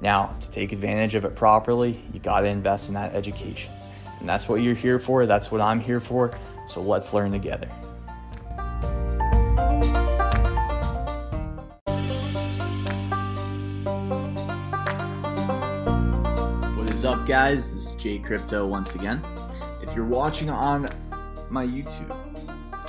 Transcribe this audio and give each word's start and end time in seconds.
Now, 0.00 0.36
to 0.40 0.50
take 0.50 0.72
advantage 0.72 1.14
of 1.14 1.24
it 1.24 1.34
properly, 1.34 2.02
you 2.12 2.20
got 2.20 2.40
to 2.40 2.46
invest 2.46 2.88
in 2.88 2.94
that 2.94 3.14
education. 3.14 3.72
And 4.20 4.28
that's 4.28 4.48
what 4.48 4.56
you're 4.56 4.74
here 4.74 4.98
for. 4.98 5.24
That's 5.24 5.50
what 5.50 5.60
I'm 5.60 5.80
here 5.80 6.00
for. 6.00 6.38
So 6.66 6.82
let's 6.82 7.14
learn 7.14 7.32
together. 7.32 7.68
What 16.76 16.90
is 16.90 17.04
up, 17.04 17.26
guys? 17.26 17.72
This 17.72 17.86
is 17.86 17.94
Jay 17.94 18.18
Crypto 18.18 18.66
once 18.66 18.94
again. 18.94 19.22
If 19.80 19.94
you're 19.94 20.04
watching 20.04 20.50
on 20.50 20.90
my 21.48 21.66
YouTube, 21.66 22.14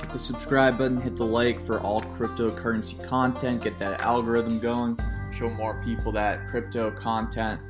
hit 0.00 0.10
the 0.10 0.18
subscribe 0.18 0.76
button, 0.76 1.00
hit 1.00 1.16
the 1.16 1.24
like 1.24 1.64
for 1.64 1.80
all 1.80 2.02
cryptocurrency 2.02 3.02
content, 3.02 3.62
get 3.62 3.78
that 3.78 4.02
algorithm 4.02 4.58
going, 4.58 4.98
show 5.38 5.48
more 5.50 5.80
people 5.84 6.10
that 6.12 6.46
crypto 6.48 6.90
content, 6.90 7.60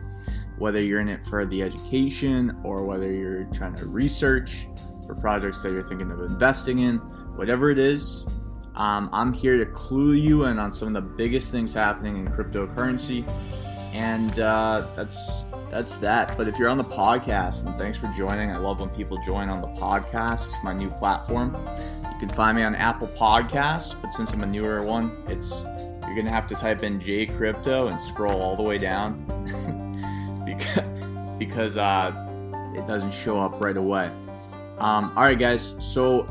whether 0.56 0.80
you're 0.80 1.00
in 1.00 1.08
it 1.08 1.26
for 1.26 1.44
the 1.44 1.62
education 1.62 2.56
or 2.64 2.84
whether 2.84 3.12
you're 3.12 3.44
trying 3.52 3.74
to 3.76 3.86
research 3.86 4.66
for 5.06 5.14
projects 5.14 5.62
that 5.62 5.72
you're 5.72 5.82
thinking 5.82 6.10
of 6.10 6.20
investing 6.20 6.80
in, 6.80 6.96
whatever 7.36 7.70
it 7.70 7.78
is. 7.78 8.24
Um, 8.74 9.10
I'm 9.12 9.32
here 9.32 9.58
to 9.58 9.66
clue 9.66 10.12
you 10.12 10.44
in 10.44 10.58
on 10.58 10.72
some 10.72 10.88
of 10.88 10.94
the 10.94 11.00
biggest 11.00 11.50
things 11.50 11.74
happening 11.74 12.16
in 12.16 12.28
cryptocurrency, 12.28 13.26
and 13.92 14.38
uh, 14.38 14.86
that's 14.94 15.44
that's 15.70 15.96
that. 15.96 16.36
But 16.38 16.46
if 16.46 16.58
you're 16.58 16.68
on 16.68 16.78
the 16.78 16.84
podcast, 16.84 17.66
and 17.66 17.74
thanks 17.76 17.98
for 17.98 18.06
joining, 18.16 18.52
I 18.52 18.58
love 18.58 18.80
when 18.80 18.90
people 18.90 19.18
join 19.24 19.48
on 19.48 19.60
the 19.60 19.68
podcast. 19.68 20.46
It's 20.46 20.62
my 20.62 20.72
new 20.72 20.90
platform. 20.90 21.56
You 22.04 22.18
can 22.20 22.28
find 22.28 22.56
me 22.56 22.62
on 22.62 22.76
Apple 22.76 23.08
Podcasts, 23.08 24.00
but 24.00 24.12
since 24.12 24.32
I'm 24.32 24.42
a 24.42 24.46
newer 24.46 24.82
one, 24.84 25.24
it's 25.26 25.64
you're 26.08 26.16
gonna 26.16 26.34
have 26.34 26.46
to 26.46 26.54
type 26.54 26.82
in 26.82 26.98
J 26.98 27.26
Crypto 27.26 27.88
and 27.88 28.00
scroll 28.00 28.40
all 28.40 28.56
the 28.56 28.62
way 28.62 28.78
down 28.78 29.22
because 30.46 31.38
because 31.38 31.76
uh, 31.76 32.12
it 32.74 32.86
doesn't 32.86 33.12
show 33.12 33.38
up 33.38 33.62
right 33.62 33.76
away. 33.76 34.10
Um, 34.78 35.12
all 35.16 35.24
right, 35.24 35.38
guys. 35.38 35.76
So 35.78 36.26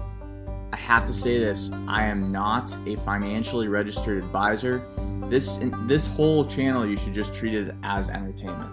I 0.74 0.78
have 0.78 1.06
to 1.06 1.14
say 1.14 1.38
this: 1.38 1.72
I 1.88 2.06
am 2.06 2.32
not 2.32 2.76
a 2.88 2.96
financially 2.98 3.68
registered 3.68 4.18
advisor. 4.18 4.84
This 5.30 5.60
this 5.86 6.08
whole 6.08 6.46
channel 6.46 6.86
you 6.86 6.98
should 6.98 7.14
just 7.14 7.34
treat 7.36 7.54
it 7.54 7.76
as 7.84 8.10
entertainment. 8.10 8.72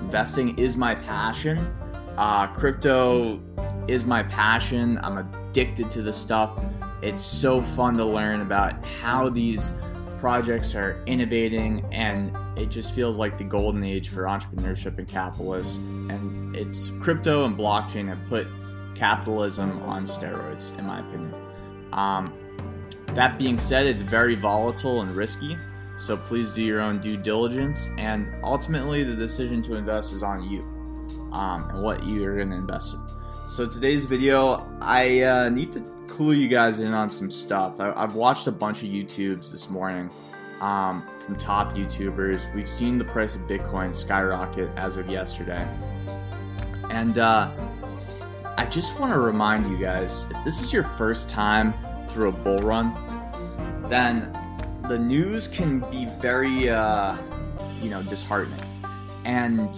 Investing 0.00 0.56
is 0.56 0.76
my 0.76 0.94
passion. 0.94 1.58
Uh, 2.16 2.46
crypto 2.46 3.40
is 3.88 4.04
my 4.04 4.22
passion. 4.22 4.98
I'm 5.02 5.18
addicted 5.18 5.90
to 5.92 6.02
the 6.02 6.12
stuff. 6.12 6.58
It's 7.02 7.22
so 7.22 7.62
fun 7.62 7.96
to 7.96 8.04
learn 8.04 8.40
about 8.40 8.84
how 8.84 9.28
these 9.28 9.70
projects 10.18 10.74
are 10.74 11.02
innovating 11.06 11.84
and 11.92 12.36
it 12.58 12.70
just 12.70 12.94
feels 12.94 13.18
like 13.18 13.38
the 13.38 13.44
golden 13.44 13.84
age 13.84 14.08
for 14.08 14.24
entrepreneurship 14.24 14.98
and 14.98 15.06
capitalists. 15.06 15.78
And 15.78 16.54
it's 16.56 16.90
crypto 17.00 17.44
and 17.44 17.56
blockchain 17.56 18.08
have 18.08 18.24
put 18.28 18.46
capitalism 18.94 19.80
on 19.82 20.04
steroids 20.04 20.76
in 20.78 20.86
my 20.86 21.00
opinion. 21.00 21.34
Um, 21.92 22.32
that 23.14 23.38
being 23.38 23.58
said 23.58 23.86
it's 23.86 24.02
very 24.02 24.34
volatile 24.34 25.00
and 25.00 25.10
risky 25.12 25.56
so 25.98 26.16
please 26.16 26.52
do 26.52 26.62
your 26.62 26.80
own 26.80 27.00
due 27.00 27.16
diligence 27.16 27.90
and 27.98 28.32
ultimately 28.44 29.02
the 29.02 29.16
decision 29.16 29.62
to 29.64 29.74
invest 29.74 30.12
is 30.12 30.22
on 30.22 30.48
you 30.48 30.60
um, 31.32 31.68
and 31.70 31.82
what 31.82 32.04
you're 32.06 32.36
going 32.36 32.50
to 32.50 32.56
invest 32.56 32.94
in. 32.94 33.00
So 33.48 33.66
today's 33.66 34.04
video 34.04 34.66
i 34.80 35.22
uh, 35.22 35.48
need 35.48 35.72
to 35.72 35.97
clue 36.08 36.32
you 36.32 36.48
guys 36.48 36.80
in 36.80 36.94
on 36.94 37.10
some 37.10 37.30
stuff. 37.30 37.78
I, 37.78 38.00
have 38.00 38.14
watched 38.14 38.46
a 38.46 38.52
bunch 38.52 38.82
of 38.82 38.88
YouTubes 38.88 39.52
this 39.52 39.70
morning 39.70 40.10
um, 40.60 41.06
from 41.24 41.36
top 41.36 41.74
YouTubers. 41.74 42.52
We've 42.54 42.68
seen 42.68 42.98
the 42.98 43.04
price 43.04 43.36
of 43.36 43.42
Bitcoin 43.42 43.94
skyrocket 43.94 44.70
as 44.76 44.96
of 44.96 45.08
yesterday. 45.08 45.68
And 46.90 47.18
uh, 47.18 47.52
I 48.56 48.64
just 48.66 48.98
want 48.98 49.12
to 49.12 49.20
remind 49.20 49.70
you 49.70 49.78
guys 49.78 50.26
if 50.30 50.44
this 50.44 50.60
is 50.60 50.72
your 50.72 50.84
first 50.96 51.28
time 51.28 51.74
through 52.08 52.30
a 52.30 52.32
bull 52.32 52.58
run, 52.58 52.94
then 53.88 54.34
the 54.88 54.98
news 54.98 55.46
can 55.46 55.80
be 55.90 56.06
very, 56.20 56.70
uh, 56.70 57.16
you 57.82 57.90
know, 57.90 58.02
disheartening. 58.04 58.60
And 59.24 59.76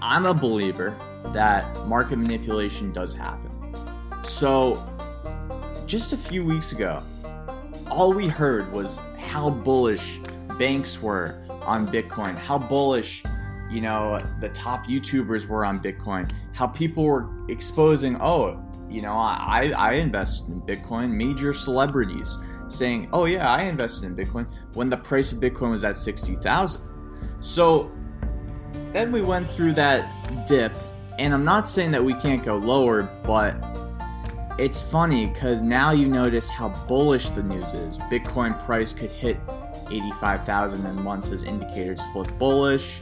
I'm 0.00 0.26
a 0.26 0.34
believer 0.34 0.96
that 1.32 1.86
market 1.86 2.16
manipulation 2.16 2.92
does 2.92 3.12
happen. 3.12 3.50
So 4.22 4.82
just 5.94 6.12
a 6.12 6.16
few 6.16 6.44
weeks 6.44 6.72
ago, 6.72 7.00
all 7.88 8.12
we 8.12 8.26
heard 8.26 8.72
was 8.72 8.98
how 9.16 9.48
bullish 9.48 10.18
banks 10.58 11.00
were 11.00 11.40
on 11.62 11.86
Bitcoin, 11.86 12.36
how 12.36 12.58
bullish, 12.58 13.22
you 13.70 13.80
know, 13.80 14.20
the 14.40 14.48
top 14.48 14.88
YouTubers 14.88 15.46
were 15.46 15.64
on 15.64 15.78
Bitcoin, 15.78 16.28
how 16.52 16.66
people 16.66 17.04
were 17.04 17.28
exposing, 17.48 18.20
oh, 18.20 18.60
you 18.90 19.02
know, 19.02 19.12
I, 19.12 19.72
I 19.76 19.92
invested 19.92 20.48
in 20.48 20.62
Bitcoin, 20.62 21.12
major 21.12 21.54
celebrities 21.54 22.38
saying, 22.68 23.08
oh, 23.12 23.26
yeah, 23.26 23.48
I 23.48 23.62
invested 23.62 24.06
in 24.06 24.16
Bitcoin 24.16 24.48
when 24.72 24.90
the 24.90 24.96
price 24.96 25.30
of 25.30 25.38
Bitcoin 25.38 25.70
was 25.70 25.84
at 25.84 25.96
60,000. 25.96 26.80
So 27.38 27.92
then 28.92 29.12
we 29.12 29.22
went 29.22 29.48
through 29.48 29.74
that 29.74 30.10
dip, 30.48 30.72
and 31.20 31.32
I'm 31.32 31.44
not 31.44 31.68
saying 31.68 31.92
that 31.92 32.04
we 32.04 32.14
can't 32.14 32.42
go 32.42 32.56
lower, 32.56 33.04
but 33.22 33.73
it's 34.58 34.80
funny 34.80 35.26
because 35.26 35.62
now 35.62 35.90
you 35.90 36.06
notice 36.06 36.48
how 36.48 36.68
bullish 36.86 37.30
the 37.30 37.42
news 37.42 37.72
is. 37.72 37.98
Bitcoin 37.98 38.62
price 38.64 38.92
could 38.92 39.10
hit 39.10 39.36
85,000 39.90 40.86
and 40.86 41.04
once 41.04 41.30
as 41.30 41.42
indicators 41.42 42.00
flip 42.12 42.30
bullish. 42.38 43.00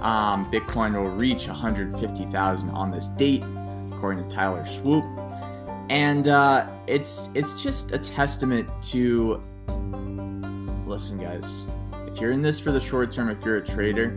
Um, 0.00 0.50
Bitcoin 0.50 0.94
will 0.94 1.10
reach 1.10 1.46
150,000 1.46 2.70
on 2.70 2.90
this 2.90 3.08
date, 3.08 3.42
according 3.92 4.28
to 4.28 4.34
Tyler 4.34 4.64
Swope. 4.64 5.04
And 5.90 6.28
uh, 6.28 6.68
it's 6.86 7.30
it's 7.34 7.60
just 7.60 7.92
a 7.92 7.98
testament 7.98 8.68
to. 8.90 9.42
Listen, 10.86 11.18
guys, 11.18 11.64
if 12.06 12.20
you're 12.20 12.32
in 12.32 12.42
this 12.42 12.58
for 12.58 12.72
the 12.72 12.80
short 12.80 13.10
term, 13.12 13.28
if 13.28 13.44
you're 13.44 13.56
a 13.56 13.64
trader, 13.64 14.16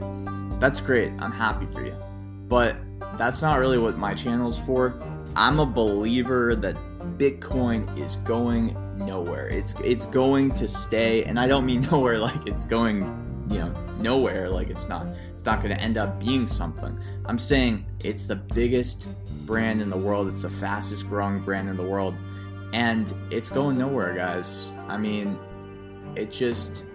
that's 0.60 0.82
great. 0.82 1.12
I'm 1.20 1.32
happy 1.32 1.66
for 1.74 1.86
you. 1.86 1.96
But 2.48 2.76
that's 3.18 3.42
not 3.42 3.60
really 3.60 3.78
what 3.78 3.98
my 3.98 4.14
channel 4.14 4.48
is 4.48 4.58
for. 4.58 4.90
I'm 5.36 5.60
a 5.60 5.66
believer 5.66 6.56
that 6.58 6.76
Bitcoin 7.18 7.98
is 7.98 8.18
going 8.18 8.76
nowhere. 8.98 9.48
It's 9.48 9.74
it's 9.84 10.06
going 10.06 10.54
to 10.56 10.68
stay, 10.68 11.24
and 11.24 11.40
I 11.40 11.48
don't 11.48 11.66
mean 11.66 11.82
nowhere 11.92 12.20
like 12.20 12.48
it's 12.48 12.66
going, 12.66 13.02
you 13.50 13.60
know, 13.60 13.74
nowhere 13.98 14.50
like 14.50 14.70
it's 14.70 14.90
not. 14.90 15.08
It's 15.34 15.46
not 15.46 15.62
going 15.62 15.76
to 15.76 15.82
end 15.82 15.98
up 15.98 16.20
being 16.20 16.48
something. 16.48 17.00
I'm 17.26 17.40
saying 17.40 17.86
it's 18.02 18.26
the 18.26 18.36
biggest 18.36 19.08
brand 19.46 19.82
in 19.82 19.90
the 19.90 19.98
world. 19.98 20.28
It's 20.28 20.42
the 20.42 20.50
fastest 20.50 21.08
growing 21.08 21.42
brand 21.42 21.70
in 21.70 21.78
the 21.78 21.88
world, 21.88 22.16
and 22.74 23.14
it's 23.32 23.50
going 23.50 23.78
nowhere, 23.78 24.14
guys. 24.14 24.72
I 24.88 24.98
mean, 24.98 25.40
it 26.16 26.32
just 26.32 26.86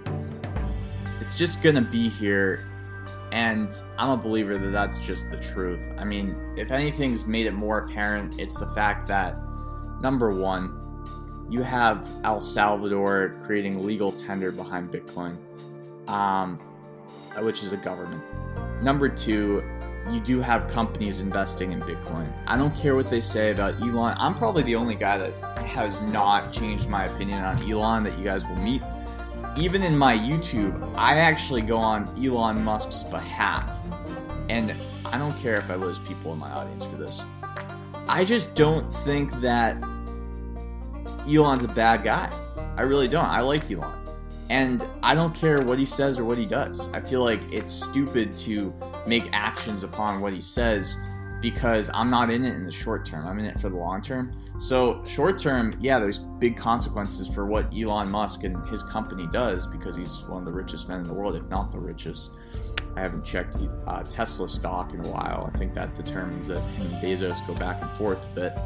it's 1.21 1.35
just 1.35 1.63
going 1.63 1.77
to 1.77 1.83
be 1.83 2.09
here 2.09 2.69
and 3.33 3.83
I'm 3.99 4.11
a 4.11 4.17
believer 4.17 4.59
that 4.59 4.71
that's 4.71 4.99
just 4.99 5.31
the 5.31 5.37
truth. 5.37 5.83
I 5.99 6.05
mean, 6.05 6.37
if 6.57 6.71
anything's 6.71 7.27
made 7.27 7.47
it 7.47 7.53
more 7.53 7.79
apparent, 7.79 8.39
it's 8.41 8.59
the 8.59 8.67
fact 8.69 9.09
that 9.09 9.37
number 10.01 10.31
one, 10.31 10.83
you 11.51 11.63
have 11.63 12.11
El 12.25 12.41
Salvador 12.41 13.37
creating 13.45 13.85
legal 13.85 14.13
tender 14.13 14.51
behind 14.51 14.91
Bitcoin, 14.91 15.37
um, 16.09 16.59
which 17.39 17.63
is 17.63 17.73
a 17.73 17.77
government. 17.77 18.23
Number 18.83 19.09
two, 19.09 19.63
you 20.11 20.21
do 20.21 20.41
have 20.41 20.69
companies 20.69 21.21
investing 21.21 21.73
in 21.73 21.81
Bitcoin. 21.81 22.33
I 22.47 22.57
don't 22.57 22.75
care 22.75 22.95
what 22.95 23.11
they 23.11 23.21
say 23.21 23.51
about 23.51 23.81
Elon. 23.81 24.17
I'm 24.19 24.35
probably 24.35 24.63
the 24.63 24.77
only 24.77 24.95
guy 24.95 25.19
that 25.19 25.59
has 25.63 26.01
not 26.01 26.53
changed 26.53 26.89
my 26.89 27.07
opinion 27.07 27.43
on 27.43 27.61
Elon 27.69 28.05
that 28.05 28.17
you 28.19 28.25
guys 28.25 28.45
will 28.45 28.57
meet 28.57 28.83
even 29.59 29.83
in 29.83 29.97
my 29.97 30.17
YouTube, 30.17 30.95
I 30.97 31.17
actually 31.19 31.63
go 31.63 31.79
on 31.79 32.09
Elon 32.23 32.63
Musk's 32.63 33.05
behalf. 33.05 33.71
And 34.49 34.75
I 35.07 35.19
don't 35.19 35.37
care 35.41 35.57
if 35.57 35.71
I 35.71 35.75
lose 35.75 35.99
people 36.01 36.33
in 36.33 36.39
my 36.39 36.51
audience 36.51 36.85
for 36.85 36.97
this. 36.97 37.23
I 38.09 38.25
just 38.25 38.55
don't 38.55 38.93
think 38.93 39.33
that 39.41 39.77
Elon's 41.27 41.65
a 41.65 41.69
bad 41.69 42.05
guy. 42.05 42.31
I 42.77 42.83
really 42.83 43.09
don't. 43.09 43.25
I 43.25 43.41
like 43.41 43.71
Elon. 43.71 43.99
And 44.49 44.87
I 45.03 45.15
don't 45.15 45.35
care 45.35 45.63
what 45.63 45.79
he 45.79 45.87
says 45.87 46.19
or 46.19 46.25
what 46.25 46.39
he 46.39 46.47
does. 46.47 46.93
I 46.93 47.01
feel 47.01 47.25
like 47.25 47.41
it's 47.51 47.73
stupid 47.73 48.37
to 48.39 48.73
make 49.07 49.29
actions 49.33 49.83
upon 49.83 50.21
what 50.21 50.33
he 50.33 50.41
says 50.41 50.97
because 51.41 51.91
I'm 51.93 52.11
not 52.11 52.31
in 52.31 52.45
it 52.45 52.55
in 52.55 52.65
the 52.65 52.73
short 52.73 53.05
term. 53.05 53.27
I'm 53.27 53.39
in 53.39 53.47
it 53.47 53.59
for 53.59 53.69
the 53.69 53.77
long 53.77 54.03
term. 54.03 54.33
So, 54.59 55.05
short 55.05 55.39
term, 55.39 55.75
yeah, 55.81 55.99
there's 55.99 56.19
big 56.19 56.57
consequences 56.57 57.29
for 57.29 57.45
what 57.45 57.73
Elon 57.77 58.11
Musk 58.11 58.45
and 58.45 58.67
his 58.69 58.83
company 58.83 59.27
does 59.31 59.67
because 59.67 59.97
he's 59.97 60.23
one 60.25 60.39
of 60.39 60.45
the 60.47 60.53
richest 60.53 60.89
men 60.89 61.01
in 61.01 61.05
the 61.05 61.13
world, 61.13 61.37
if 61.37 61.45
not 61.49 61.71
the 61.71 61.79
richest. 61.79 62.31
I 62.97 63.01
haven't 63.01 63.25
checked 63.25 63.57
uh, 63.87 64.03
Tesla 64.05 64.49
stock 64.49 64.95
in 64.95 65.01
a 65.01 65.09
while. 65.09 65.51
I 65.53 65.59
think 65.59 65.75
that 65.75 65.95
determines 65.95 66.47
that 66.47 66.61
him 66.61 66.87
and 66.87 67.03
Bezos 67.03 67.47
go 67.47 67.55
back 67.55 67.83
and 67.83 67.91
forth 67.93 68.25
a 68.25 68.35
bit. 68.35 68.59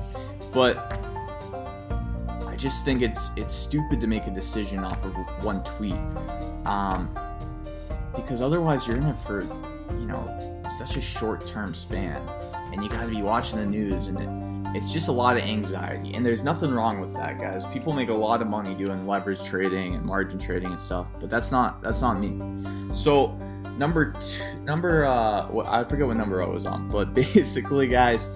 But 0.52 1.00
I 2.46 2.54
just 2.56 2.84
think 2.84 3.02
it's 3.02 3.30
it's 3.36 3.54
stupid 3.54 4.00
to 4.00 4.06
make 4.06 4.28
a 4.28 4.30
decision 4.30 4.84
off 4.84 5.04
of 5.04 5.14
one 5.44 5.64
tweet, 5.64 5.94
um, 6.66 7.10
because 8.14 8.40
otherwise 8.40 8.86
you're 8.86 8.96
in 8.96 9.04
it 9.04 9.18
for 9.18 9.42
you 9.98 10.06
know 10.06 10.62
such 10.78 10.96
a 10.96 11.00
short 11.00 11.44
term 11.44 11.74
span, 11.74 12.22
and 12.72 12.84
you 12.84 12.88
got 12.88 13.02
to 13.02 13.08
be 13.08 13.22
watching 13.22 13.58
the 13.58 13.66
news 13.66 14.06
and. 14.06 14.20
It, 14.20 14.39
it's 14.74 14.92
just 14.92 15.08
a 15.08 15.12
lot 15.12 15.36
of 15.36 15.42
anxiety 15.42 16.14
and 16.14 16.24
there's 16.24 16.42
nothing 16.42 16.70
wrong 16.70 17.00
with 17.00 17.12
that 17.14 17.38
guys 17.40 17.66
people 17.66 17.92
make 17.92 18.08
a 18.08 18.14
lot 18.14 18.40
of 18.40 18.48
money 18.48 18.74
doing 18.74 19.06
leverage 19.06 19.42
trading 19.44 19.94
and 19.94 20.04
margin 20.04 20.38
trading 20.38 20.70
and 20.70 20.80
stuff 20.80 21.06
but 21.18 21.28
that's 21.28 21.50
not 21.50 21.82
that's 21.82 22.00
not 22.00 22.20
me 22.20 22.94
so 22.94 23.36
number 23.80 24.12
two, 24.12 24.60
number 24.60 25.06
uh, 25.06 25.48
I 25.64 25.82
forget 25.84 26.06
what 26.06 26.16
number 26.18 26.42
I 26.42 26.46
was 26.46 26.66
on, 26.66 26.88
but 26.88 27.14
basically, 27.14 27.88
guys, 27.88 28.28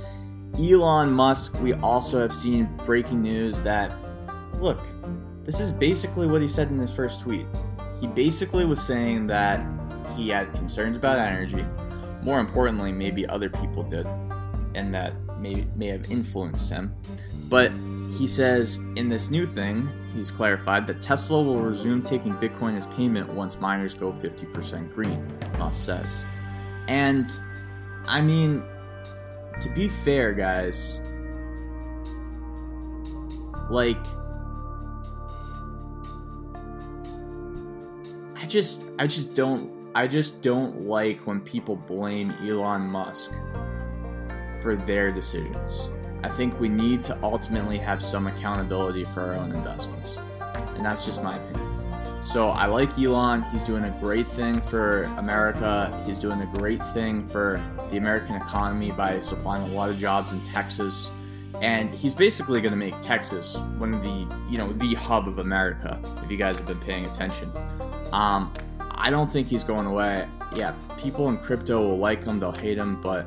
Elon 0.59 1.13
Musk. 1.13 1.61
We 1.61 1.75
also 1.75 2.19
have 2.19 2.33
seen 2.33 2.69
breaking 2.85 3.23
news 3.23 3.61
that 3.61 3.93
look, 4.59 4.81
this 5.45 5.61
is 5.61 5.73
basically 5.73 6.27
what 6.27 6.41
he 6.41 6.49
said 6.49 6.71
in 6.71 6.79
his 6.79 6.91
first 6.91 7.21
tweet. 7.21 7.47
He 8.01 8.07
basically 8.09 8.65
was 8.65 8.83
saying 8.83 9.27
that 9.29 9.65
he 10.17 10.31
had 10.31 10.53
concerns 10.55 10.97
about 10.97 11.19
energy. 11.19 11.65
More 12.23 12.41
importantly, 12.41 12.91
maybe 12.91 13.27
other 13.27 13.51
people 13.51 13.83
did, 13.83 14.07
and 14.75 14.95
that 14.95 15.13
may 15.45 15.67
may 15.77 15.89
have 15.89 16.11
influenced 16.11 16.71
him. 16.71 16.93
But 17.49 17.71
he 18.19 18.27
says 18.27 18.79
in 18.97 19.09
this 19.09 19.31
new 19.31 19.45
thing, 19.45 19.89
he's 20.15 20.31
clarified 20.31 20.87
that 20.87 21.01
Tesla 21.01 21.43
will 21.43 21.61
resume 21.61 22.03
taking 22.03 22.33
Bitcoin 22.35 22.77
as 22.77 22.87
payment 22.87 23.29
once 23.29 23.61
miners 23.61 23.95
go 23.95 24.13
50% 24.13 24.93
green, 24.93 25.27
Musk 25.59 25.85
says. 25.85 26.25
And 26.89 27.29
I 28.07 28.21
mean, 28.21 28.63
to 29.61 29.69
be 29.71 29.89
fair, 29.89 30.33
guys, 30.33 31.01
like, 33.71 34.05
I 38.37 38.47
just, 38.47 38.85
I 38.99 39.07
just 39.07 39.35
don't, 39.35 39.71
I 39.95 40.07
just 40.07 40.43
don't 40.43 40.83
like 40.83 41.27
when 41.27 41.41
people 41.41 41.77
blame 41.77 42.33
Elon 42.43 42.83
Musk 42.83 43.33
for 44.65 44.75
their 44.75 45.13
decisions. 45.13 45.89
I 46.23 46.31
think 46.31 46.59
we 46.59 46.71
need 46.71 47.05
to 47.05 47.19
ultimately 47.23 47.77
have 47.77 48.03
some 48.03 48.27
accountability 48.27 49.05
for 49.05 49.21
our 49.21 49.35
own 49.35 49.53
investments. 49.53 50.17
And 50.75 50.85
that's 50.85 51.05
just 51.05 51.23
my 51.23 51.37
opinion. 51.37 52.23
So 52.23 52.49
I 52.49 52.65
like 52.65 52.99
Elon. 52.99 53.43
He's 53.43 53.63
doing 53.63 53.85
a 53.85 53.91
great 54.01 54.27
thing 54.27 54.63
for 54.63 55.03
America. 55.19 56.03
He's 56.07 56.19
doing 56.19 56.41
a 56.41 56.47
great 56.47 56.85
thing 56.95 57.29
for 57.29 57.63
the 57.91 57.99
American 57.99 58.37
economy 58.37 58.91
by 58.91 59.21
supplying 59.21 59.71
a 59.71 59.75
lot 59.75 59.91
of 59.91 59.99
jobs 59.99 60.33
in 60.33 60.41
Texas. 60.41 61.11
And 61.61 61.95
he's 61.95 62.15
basically 62.15 62.63
going 62.63 62.73
to 62.73 62.79
make 62.79 62.99
Texas 63.03 63.59
one 63.77 63.93
of 63.93 64.03
the, 64.03 64.27
you 64.49 64.57
know, 64.57 64.73
the 64.73 64.95
hub 64.95 65.29
of 65.29 65.41
America, 65.41 66.01
if 66.25 66.31
you 66.31 66.39
guys 66.39 66.57
have 66.57 66.67
been 66.67 66.81
paying 66.81 67.05
attention. 67.05 67.53
Um, 68.13 68.51
I 68.93 69.11
don't 69.11 69.31
think 69.31 69.47
he's 69.47 69.63
going 69.63 69.87
away. 69.87 70.27
Yeah, 70.57 70.73
people 70.97 71.29
in 71.29 71.37
crypto 71.37 71.87
will 71.87 71.99
like 71.99 72.25
him, 72.25 72.41
they'll 72.41 72.51
hate 72.51 72.79
him, 72.79 73.03
but 73.03 73.27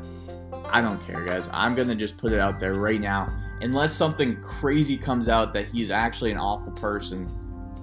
I 0.72 0.82
don't 0.82 1.06
care, 1.06 1.24
guys. 1.26 1.50
I'm 1.54 1.76
going 1.76 1.88
to 1.88 1.96
just 1.96 2.18
put 2.18 2.32
it 2.32 2.40
out 2.40 2.60
there 2.60 2.74
right 2.76 3.00
now. 3.00 3.34
Unless 3.62 3.94
something 3.94 4.42
crazy 4.42 4.98
comes 4.98 5.30
out 5.30 5.54
that 5.54 5.68
he's 5.68 5.92
actually 5.92 6.32
an 6.32 6.38
awful 6.38 6.72
person, 6.74 7.28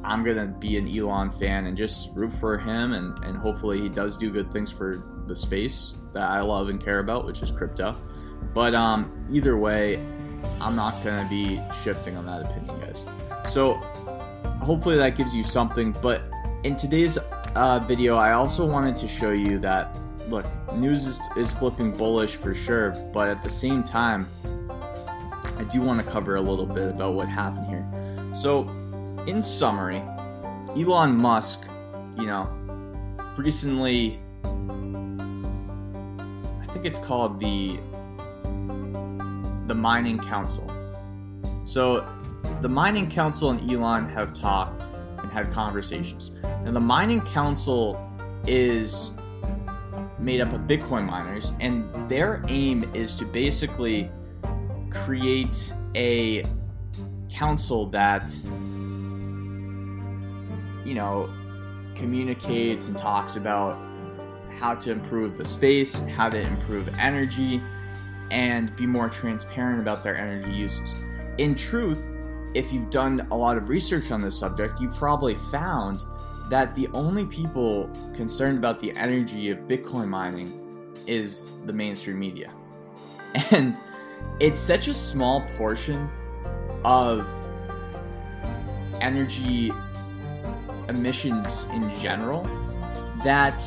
I'm 0.04 0.22
going 0.22 0.36
to 0.36 0.46
be 0.46 0.76
an 0.76 0.86
Elon 0.96 1.30
fan 1.30 1.66
and 1.66 1.76
just 1.76 2.14
root 2.14 2.30
for 2.30 2.58
him. 2.58 2.92
And, 2.92 3.18
and 3.24 3.36
hopefully 3.36 3.80
he 3.80 3.88
does 3.88 4.18
do 4.18 4.30
good 4.30 4.52
things 4.52 4.70
for 4.70 5.02
the 5.26 5.34
space 5.34 5.94
that 6.12 6.22
I 6.22 6.40
love 6.42 6.68
and 6.68 6.82
care 6.82 7.00
about, 7.00 7.26
which 7.26 7.42
is 7.42 7.50
crypto. 7.50 7.96
But 8.52 8.74
um, 8.74 9.26
either 9.32 9.56
way, 9.56 9.96
I'm 10.60 10.76
not 10.76 11.02
going 11.02 11.22
to 11.22 11.28
be 11.28 11.60
shifting 11.82 12.16
on 12.16 12.26
that 12.26 12.42
opinion, 12.42 12.78
guys. 12.80 13.04
So 13.48 13.74
hopefully 14.62 14.96
that 14.96 15.16
gives 15.16 15.34
you 15.34 15.42
something. 15.42 15.92
But 16.02 16.22
in 16.62 16.76
today's 16.76 17.18
uh, 17.54 17.80
video, 17.80 18.16
I 18.16 18.32
also 18.32 18.66
wanted 18.66 18.96
to 18.98 19.08
show 19.08 19.30
you 19.30 19.58
that 19.60 19.96
look, 20.28 20.46
news 20.74 21.06
is, 21.06 21.20
is 21.36 21.52
flipping 21.52 21.96
bullish 21.96 22.36
for 22.36 22.54
sure, 22.54 22.90
but 23.12 23.28
at 23.28 23.44
the 23.44 23.50
same 23.50 23.82
time, 23.82 24.28
I 25.58 25.64
do 25.64 25.80
want 25.80 26.00
to 26.00 26.10
cover 26.10 26.36
a 26.36 26.40
little 26.40 26.66
bit 26.66 26.88
about 26.88 27.14
what 27.14 27.28
happened 27.28 27.66
here. 27.66 28.34
So, 28.34 28.68
in 29.26 29.42
summary, 29.42 30.02
Elon 30.76 31.16
Musk, 31.16 31.66
you 32.16 32.26
know, 32.26 32.48
recently, 33.36 34.20
I 36.62 36.72
think 36.72 36.84
it's 36.84 36.98
called 36.98 37.38
the 37.38 37.78
the 39.66 39.74
Mining 39.74 40.18
Council. 40.18 40.70
So, 41.64 42.06
the 42.60 42.68
Mining 42.68 43.08
Council 43.08 43.50
and 43.50 43.70
Elon 43.70 44.08
have 44.10 44.32
talked 44.32 44.84
and 45.18 45.30
had 45.30 45.52
conversations. 45.52 46.32
And 46.42 46.74
the 46.74 46.80
Mining 46.80 47.22
Council 47.22 48.00
is 48.46 49.12
made 50.18 50.40
up 50.40 50.52
of 50.52 50.62
Bitcoin 50.62 51.06
miners, 51.06 51.52
and 51.60 52.08
their 52.08 52.42
aim 52.48 52.88
is 52.94 53.14
to 53.16 53.24
basically 53.24 54.10
create 54.90 55.72
a 55.94 56.44
council 57.30 57.86
that, 57.86 58.32
you 60.84 60.94
know, 60.94 61.32
communicates 61.94 62.88
and 62.88 62.96
talks 62.96 63.36
about 63.36 63.78
how 64.58 64.74
to 64.74 64.92
improve 64.92 65.36
the 65.36 65.44
space, 65.44 66.00
how 66.00 66.28
to 66.28 66.38
improve 66.38 66.88
energy, 66.98 67.60
and 68.30 68.74
be 68.76 68.86
more 68.86 69.08
transparent 69.08 69.80
about 69.80 70.02
their 70.02 70.16
energy 70.16 70.52
uses. 70.52 70.94
In 71.38 71.54
truth, 71.54 72.14
if 72.54 72.72
you've 72.72 72.90
done 72.90 73.26
a 73.32 73.36
lot 73.36 73.56
of 73.56 73.68
research 73.68 74.12
on 74.12 74.22
this 74.22 74.38
subject, 74.38 74.80
you've 74.80 74.94
probably 74.94 75.34
found 75.34 76.04
that 76.50 76.74
the 76.74 76.88
only 76.88 77.24
people 77.26 77.90
concerned 78.14 78.58
about 78.58 78.78
the 78.78 78.94
energy 78.96 79.50
of 79.50 79.58
Bitcoin 79.60 80.08
mining 80.08 80.60
is 81.06 81.54
the 81.64 81.72
mainstream 81.72 82.18
media. 82.18 82.52
And 83.50 83.76
it's 84.40 84.60
such 84.60 84.88
a 84.88 84.94
small 84.94 85.42
portion 85.56 86.08
of 86.84 87.28
energy 89.00 89.72
emissions 90.88 91.64
in 91.72 91.90
general 92.00 92.42
that 93.24 93.62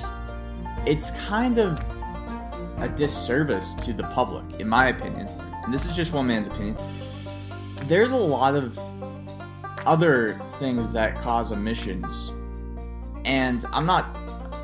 it's 0.86 1.12
kind 1.12 1.58
of 1.58 1.80
a 2.78 2.90
disservice 2.90 3.74
to 3.74 3.92
the 3.92 4.04
public, 4.04 4.60
in 4.60 4.68
my 4.68 4.88
opinion. 4.88 5.28
And 5.64 5.74
this 5.74 5.86
is 5.86 5.96
just 5.96 6.14
one 6.14 6.28
man's 6.28 6.48
opinion. 6.48 6.78
There's 7.84 8.12
a 8.12 8.18
lot 8.18 8.56
of 8.56 8.80
other 9.86 10.40
things 10.60 10.92
that 10.94 11.16
cause 11.22 11.52
emissions 11.52 12.32
and 13.28 13.66
I'm 13.74 13.86
not 13.86 14.18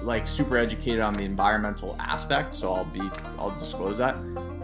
like 0.03 0.27
super 0.27 0.57
educated 0.57 1.01
on 1.01 1.13
the 1.13 1.23
environmental 1.23 1.95
aspect, 1.99 2.55
so 2.55 2.73
I'll 2.73 2.85
be 2.85 3.01
I'll 3.37 3.57
disclose 3.59 3.97
that. 3.99 4.15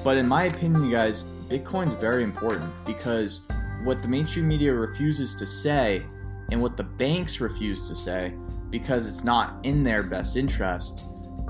But 0.03 0.17
in 0.17 0.27
my 0.27 0.45
opinion, 0.45 0.85
you 0.85 0.91
guys, 0.91 1.25
Bitcoin's 1.49 1.93
very 1.93 2.23
important 2.23 2.71
because 2.85 3.41
what 3.83 4.01
the 4.01 4.07
mainstream 4.07 4.47
media 4.47 4.73
refuses 4.73 5.35
to 5.35 5.45
say 5.45 6.01
and 6.51 6.61
what 6.61 6.77
the 6.77 6.83
banks 6.83 7.41
refuse 7.41 7.87
to 7.89 7.95
say 7.95 8.33
because 8.69 9.07
it's 9.07 9.23
not 9.23 9.57
in 9.63 9.83
their 9.83 10.01
best 10.01 10.37
interest 10.37 11.03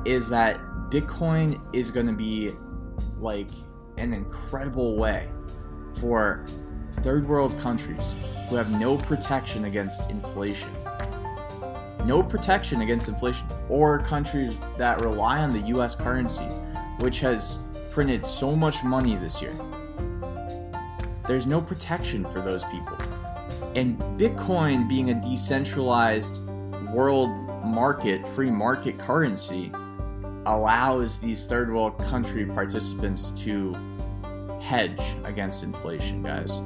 is 0.05 0.27
that 0.29 0.57
Bitcoin 0.89 1.61
is 1.73 1.91
going 1.91 2.07
to 2.07 2.13
be 2.13 2.51
like 3.19 3.49
an 3.97 4.13
incredible 4.13 4.97
way 4.97 5.29
for 5.99 6.45
third 7.01 7.27
world 7.27 7.57
countries 7.59 8.13
who 8.49 8.55
have 8.55 8.71
no 8.71 8.97
protection 8.97 9.65
against 9.65 10.09
inflation 10.09 10.71
no 12.05 12.23
protection 12.23 12.81
against 12.81 13.07
inflation, 13.07 13.47
or 13.69 13.99
countries 13.99 14.57
that 14.77 15.01
rely 15.01 15.39
on 15.39 15.53
the 15.53 15.67
US 15.77 15.95
currency, 15.95 16.45
which 16.99 17.19
has 17.19 17.59
printed 17.91 18.25
so 18.25 18.55
much 18.55 18.83
money 18.83 19.15
this 19.15 19.41
year. 19.41 19.57
There's 21.27 21.45
no 21.45 21.61
protection 21.61 22.25
for 22.31 22.41
those 22.41 22.63
people. 22.65 22.97
And 23.75 23.99
Bitcoin 24.19 24.89
being 24.89 25.11
a 25.11 25.21
decentralized 25.21 26.43
world 26.91 27.29
market, 27.63 28.27
free 28.27 28.49
market 28.49 28.97
currency, 28.97 29.71
allows 30.45 31.19
these 31.19 31.45
third 31.45 31.71
world 31.71 31.97
country 31.99 32.45
participants 32.45 33.29
to 33.31 33.75
hedge 34.59 35.01
against 35.23 35.63
inflation, 35.63 36.23
guys. 36.23 36.57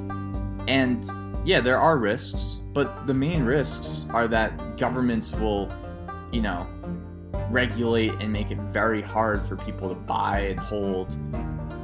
And 0.66 1.04
yeah, 1.44 1.60
there 1.60 1.78
are 1.78 1.98
risks, 1.98 2.60
but 2.72 3.06
the 3.06 3.14
main 3.14 3.44
risks 3.44 4.06
are 4.10 4.26
that 4.28 4.76
governments 4.76 5.32
will, 5.32 5.70
you 6.32 6.40
know, 6.40 6.66
regulate 7.50 8.22
and 8.22 8.32
make 8.32 8.50
it 8.50 8.58
very 8.58 9.02
hard 9.02 9.44
for 9.46 9.56
people 9.56 9.88
to 9.88 9.94
buy 9.94 10.40
and 10.40 10.58
hold 10.58 11.16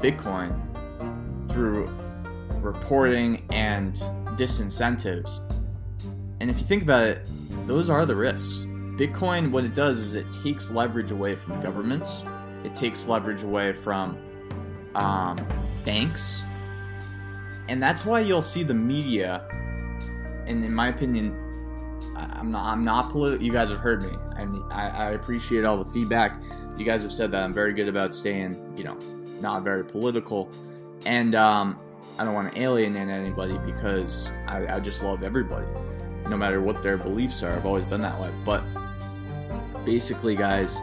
Bitcoin 0.00 0.58
through 1.48 1.88
reporting 2.60 3.44
and 3.50 3.94
disincentives. 4.36 5.40
And 6.40 6.48
if 6.48 6.58
you 6.58 6.66
think 6.66 6.82
about 6.82 7.06
it, 7.06 7.22
those 7.66 7.90
are 7.90 8.06
the 8.06 8.16
risks. 8.16 8.66
Bitcoin, 8.96 9.50
what 9.50 9.64
it 9.64 9.74
does 9.74 9.98
is 9.98 10.14
it 10.14 10.30
takes 10.30 10.70
leverage 10.70 11.10
away 11.10 11.36
from 11.36 11.60
governments, 11.60 12.24
it 12.64 12.74
takes 12.74 13.08
leverage 13.08 13.42
away 13.42 13.72
from 13.72 14.18
um, 14.94 15.38
banks, 15.84 16.44
and 17.68 17.82
that's 17.82 18.04
why 18.04 18.20
you'll 18.20 18.42
see 18.42 18.62
the 18.62 18.74
media. 18.74 19.46
And 20.50 20.64
in 20.64 20.74
my 20.74 20.88
opinion, 20.88 21.32
I'm 22.16 22.50
not. 22.50 22.64
I'm 22.64 22.84
not 22.84 23.10
political. 23.10 23.44
You 23.44 23.52
guys 23.52 23.70
have 23.70 23.78
heard 23.78 24.02
me. 24.02 24.10
I, 24.36 24.44
mean, 24.44 24.64
I 24.70 24.88
I 24.88 25.10
appreciate 25.12 25.64
all 25.64 25.82
the 25.82 25.90
feedback. 25.92 26.42
You 26.76 26.84
guys 26.84 27.04
have 27.04 27.12
said 27.12 27.30
that 27.30 27.44
I'm 27.44 27.54
very 27.54 27.72
good 27.72 27.86
about 27.86 28.12
staying, 28.14 28.60
you 28.76 28.82
know, 28.82 28.98
not 29.40 29.62
very 29.62 29.84
political, 29.84 30.50
and 31.06 31.36
um, 31.36 31.78
I 32.18 32.24
don't 32.24 32.34
want 32.34 32.52
to 32.52 32.60
alienate 32.60 33.08
anybody 33.08 33.58
because 33.64 34.32
I, 34.48 34.76
I 34.76 34.80
just 34.80 35.04
love 35.04 35.22
everybody, 35.22 35.66
no 36.28 36.36
matter 36.36 36.60
what 36.60 36.82
their 36.82 36.96
beliefs 36.96 37.44
are. 37.44 37.52
I've 37.52 37.66
always 37.66 37.84
been 37.84 38.00
that 38.00 38.20
way. 38.20 38.30
But 38.44 38.64
basically, 39.84 40.34
guys, 40.34 40.80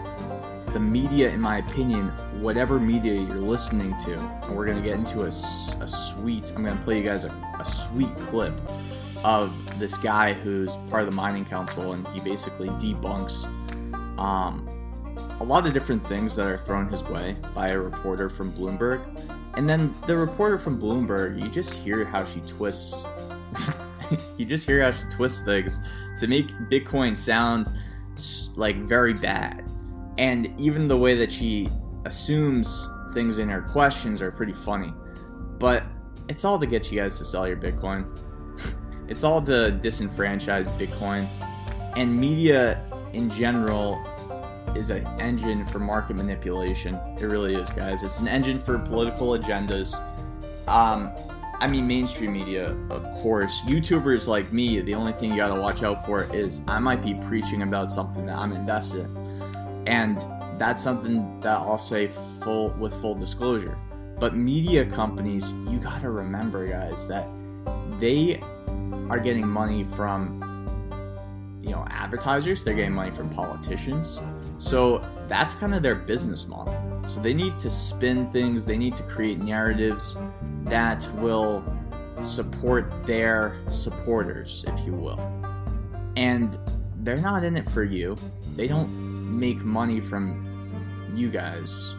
the 0.72 0.80
media, 0.80 1.30
in 1.30 1.42
my 1.42 1.58
opinion, 1.58 2.08
whatever 2.42 2.80
media 2.80 3.16
you're 3.16 3.36
listening 3.36 3.98
to, 4.06 4.14
and 4.14 4.56
we're 4.56 4.66
to 4.78 4.88
get 4.88 4.98
into 4.98 5.24
a, 5.24 5.28
a 5.28 5.88
sweet, 5.88 6.54
I'm 6.56 6.64
to 6.78 6.84
play 6.84 7.00
you 7.00 7.04
guys 7.04 7.26
a, 7.26 7.32
a 7.60 7.66
sweet 7.66 8.16
clip 8.16 8.54
of 9.24 9.80
this 9.80 9.98
guy 9.98 10.34
who's 10.34 10.76
part 10.90 11.04
of 11.04 11.10
the 11.10 11.16
mining 11.16 11.46
council, 11.46 11.94
and 11.94 12.08
he 12.10 12.20
basically 12.20 12.70
debunks 12.70 13.46
um, 14.20 14.68
a 15.40 15.44
lot 15.44 15.66
of 15.66 15.74
different 15.74 16.06
things 16.06 16.36
that 16.36 16.46
are 16.46 16.58
thrown 16.58 16.90
his 16.90 17.04
way 17.04 17.36
by 17.54 17.70
a 17.70 17.80
reporter 17.80 18.30
from 18.30 18.52
Bloomberg. 18.54 19.06
And 19.56 19.70
then 19.70 19.94
the 20.06 20.18
reporter 20.18 20.58
from 20.58 20.80
Bloomberg, 20.80 21.42
you 21.42 21.50
just 21.50 21.74
hear 21.74 22.06
how 22.06 22.26
she 22.26 22.40
twists. 22.42 23.06
you 24.38 24.46
just 24.46 24.66
hear 24.66 24.82
how 24.82 24.92
she 24.92 25.04
twists 25.10 25.42
things 25.42 25.80
to 26.20 26.28
make 26.28 26.48
Bitcoin 26.70 27.16
sound 27.16 27.72
like 28.56 28.78
very 28.78 29.14
bad. 29.14 29.70
And 30.18 30.60
even 30.60 30.88
the 30.88 30.98
way 30.98 31.16
that 31.16 31.32
she 31.32 31.70
assumes 32.06 32.90
things 33.14 33.38
in 33.38 33.50
her 33.50 33.62
questions 33.62 34.22
are 34.22 34.32
pretty 34.32 34.54
funny. 34.54 34.94
But 35.60 35.84
it's 36.30 36.46
all 36.46 36.60
to 36.60 36.66
get 36.66 36.92
you 36.92 37.00
guys 37.00 37.18
to 37.20 37.26
sell 37.26 37.48
your 37.48 37.58
Bitcoin. 37.58 38.06
It's 39.08 39.24
all 39.24 39.42
to 39.44 39.78
disenfranchise 39.82 40.68
Bitcoin. 40.78 41.28
And 41.96 42.18
media 42.18 42.84
in 43.14 43.30
general 43.30 44.00
is 44.76 44.90
an 44.90 45.06
engine 45.20 45.66
for 45.66 45.80
market 45.80 46.16
manipulation. 46.16 46.96
It 47.20 47.26
really 47.26 47.56
is, 47.56 47.70
guys. 47.70 48.04
It's 48.04 48.20
an 48.20 48.28
engine 48.28 48.60
for 48.60 48.78
political 48.78 49.30
agendas. 49.30 49.98
Um, 50.68 51.12
I 51.60 51.68
mean, 51.68 51.88
mainstream 51.88 52.34
media, 52.34 52.78
of 52.92 53.04
course. 53.22 53.62
YouTubers 53.62 54.28
like 54.28 54.54
me, 54.54 54.80
the 54.82 54.94
only 54.94 55.14
thing 55.14 55.32
you 55.32 55.38
gotta 55.38 55.60
watch 55.60 55.82
out 55.82 56.06
for 56.06 56.24
is 56.36 56.62
I 56.68 56.78
might 56.78 57.02
be 57.02 57.16
preaching 57.28 57.64
about 57.64 57.92
something 57.92 58.26
that 58.28 58.38
I'm 58.38 58.54
invested 58.54 59.06
in. 59.06 59.84
And 59.88 60.24
that's 60.60 60.84
something 60.84 61.40
that 61.40 61.58
I'll 61.58 61.78
say 61.78 62.10
full 62.44 62.70
with 62.72 62.94
full 63.02 63.16
disclosure. 63.16 63.78
But 64.20 64.36
media 64.36 64.86
companies, 64.86 65.52
you 65.52 65.80
gotta 65.80 66.12
remember, 66.12 66.68
guys, 66.68 67.08
that 67.08 67.28
they 68.00 68.40
are 69.10 69.20
getting 69.20 69.48
money 69.48 69.84
from 69.84 70.44
you 71.62 71.72
know 71.72 71.86
advertisers. 71.89 72.63
They're 72.63 72.74
getting 72.74 72.94
money 72.94 73.12
from 73.12 73.29
politicians. 73.29 74.22
So 74.58 75.03
that's 75.27 75.53
kind 75.53 75.75
of 75.75 75.84
their 75.84 75.96
business 75.96 76.48
model. 76.48 76.75
So 77.08 77.22
they 77.22 77.34
need 77.34 77.58
to 77.60 77.70
spin 77.70 78.27
things. 78.27 78.65
They 78.65 78.77
need 78.77 78.96
to 78.96 79.03
create 79.03 79.39
narratives 79.39 80.15
that 80.65 81.08
will 81.15 81.63
support 82.22 82.91
their 83.06 83.58
supporters 83.70 84.65
if 84.67 84.86
you 84.86 84.94
will. 84.94 85.20
And 86.15 86.58
they're 87.03 87.17
not 87.17 87.44
in 87.44 87.56
it 87.56 87.70
for 87.70 87.84
you. 87.84 88.17
They 88.56 88.67
don't 88.67 89.39
make 89.39 89.58
money 89.60 90.01
from 90.01 91.12
you 91.13 91.29
guys. 91.29 91.96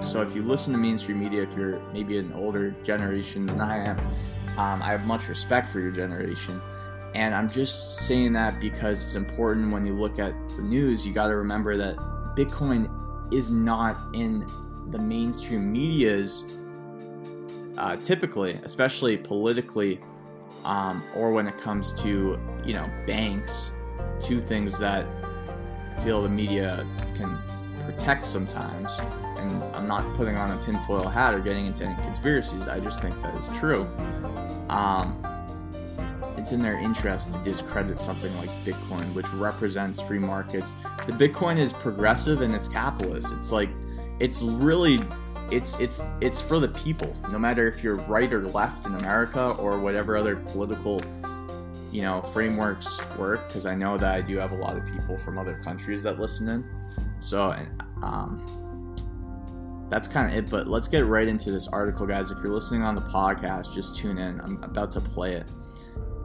So 0.00 0.22
if 0.22 0.34
you 0.34 0.42
listen 0.42 0.72
to 0.72 0.78
mainstream 0.78 1.18
media 1.18 1.42
if 1.42 1.56
you're 1.56 1.80
maybe 1.92 2.18
an 2.18 2.32
older 2.34 2.70
generation 2.84 3.46
than 3.46 3.60
i 3.60 3.78
am 3.78 3.98
um, 4.58 4.82
i 4.82 4.88
have 4.88 5.06
much 5.06 5.28
respect 5.28 5.70
for 5.70 5.80
your 5.80 5.90
generation 5.90 6.60
and 7.14 7.34
I'm 7.34 7.50
just 7.50 8.00
saying 8.00 8.34
that 8.34 8.60
because 8.60 9.02
it's 9.02 9.14
important 9.14 9.72
when 9.72 9.86
you 9.86 9.94
look 9.94 10.18
at 10.18 10.34
the 10.56 10.62
news, 10.62 11.06
you 11.06 11.12
got 11.12 11.28
to 11.28 11.36
remember 11.36 11.76
that 11.76 11.96
Bitcoin 12.36 12.88
is 13.32 13.50
not 13.50 14.14
in 14.14 14.46
the 14.90 14.98
mainstream 14.98 15.72
media's 15.72 16.44
uh, 17.76 17.96
typically, 17.96 18.52
especially 18.64 19.16
politically, 19.16 20.00
um, 20.64 21.02
or 21.14 21.32
when 21.32 21.46
it 21.46 21.56
comes 21.58 21.92
to, 21.92 22.38
you 22.64 22.74
know, 22.74 22.90
banks, 23.06 23.70
two 24.20 24.40
things 24.40 24.78
that 24.78 25.06
I 25.96 26.00
feel 26.02 26.22
the 26.22 26.28
media 26.28 26.86
can 27.14 27.38
protect 27.84 28.24
sometimes. 28.24 28.98
And 29.38 29.62
I'm 29.74 29.86
not 29.86 30.12
putting 30.14 30.36
on 30.36 30.50
a 30.50 30.60
tinfoil 30.60 31.08
hat 31.08 31.34
or 31.34 31.40
getting 31.40 31.66
into 31.66 31.84
any 31.84 31.94
conspiracies. 32.02 32.66
I 32.68 32.80
just 32.80 33.00
think 33.00 33.20
that 33.22 33.34
it's 33.36 33.48
true. 33.58 33.88
Um, 34.68 35.22
it's 36.36 36.52
in 36.52 36.62
their 36.62 36.78
interest 36.78 37.32
to 37.32 37.38
discredit 37.38 37.98
something 37.98 38.34
like 38.38 38.48
Bitcoin, 38.64 39.12
which 39.12 39.28
represents 39.32 40.00
free 40.00 40.20
markets. 40.20 40.74
The 41.06 41.12
Bitcoin 41.12 41.58
is 41.58 41.72
progressive 41.72 42.42
and 42.42 42.54
it's 42.54 42.68
capitalist. 42.68 43.32
It's 43.32 43.50
like 43.50 43.70
it's 44.20 44.42
really 44.42 45.00
it's 45.50 45.78
it's 45.80 46.00
it's 46.20 46.40
for 46.40 46.58
the 46.58 46.68
people. 46.68 47.14
No 47.30 47.38
matter 47.38 47.66
if 47.66 47.82
you're 47.82 47.96
right 47.96 48.32
or 48.32 48.46
left 48.48 48.86
in 48.86 48.94
America 48.94 49.50
or 49.58 49.78
whatever 49.78 50.16
other 50.16 50.36
political 50.36 51.02
you 51.90 52.02
know 52.02 52.22
frameworks 52.22 53.00
work 53.16 53.46
because 53.48 53.66
I 53.66 53.74
know 53.74 53.98
that 53.98 54.14
I 54.14 54.20
do 54.20 54.36
have 54.36 54.52
a 54.52 54.56
lot 54.56 54.76
of 54.76 54.86
people 54.86 55.18
from 55.18 55.38
other 55.38 55.60
countries 55.64 56.02
that 56.04 56.18
listen 56.18 56.48
in. 56.48 56.64
So 57.20 57.54
um 58.02 58.67
that's 59.90 60.08
kind 60.08 60.30
of 60.30 60.36
it. 60.36 60.50
But 60.50 60.66
let's 60.66 60.88
get 60.88 61.06
right 61.06 61.28
into 61.28 61.50
this 61.50 61.68
article, 61.68 62.06
guys. 62.06 62.30
If 62.30 62.38
you're 62.38 62.52
listening 62.52 62.82
on 62.82 62.94
the 62.94 63.02
podcast, 63.02 63.74
just 63.74 63.96
tune 63.96 64.18
in. 64.18 64.40
I'm 64.40 64.62
about 64.62 64.92
to 64.92 65.00
play 65.00 65.34
it 65.34 65.46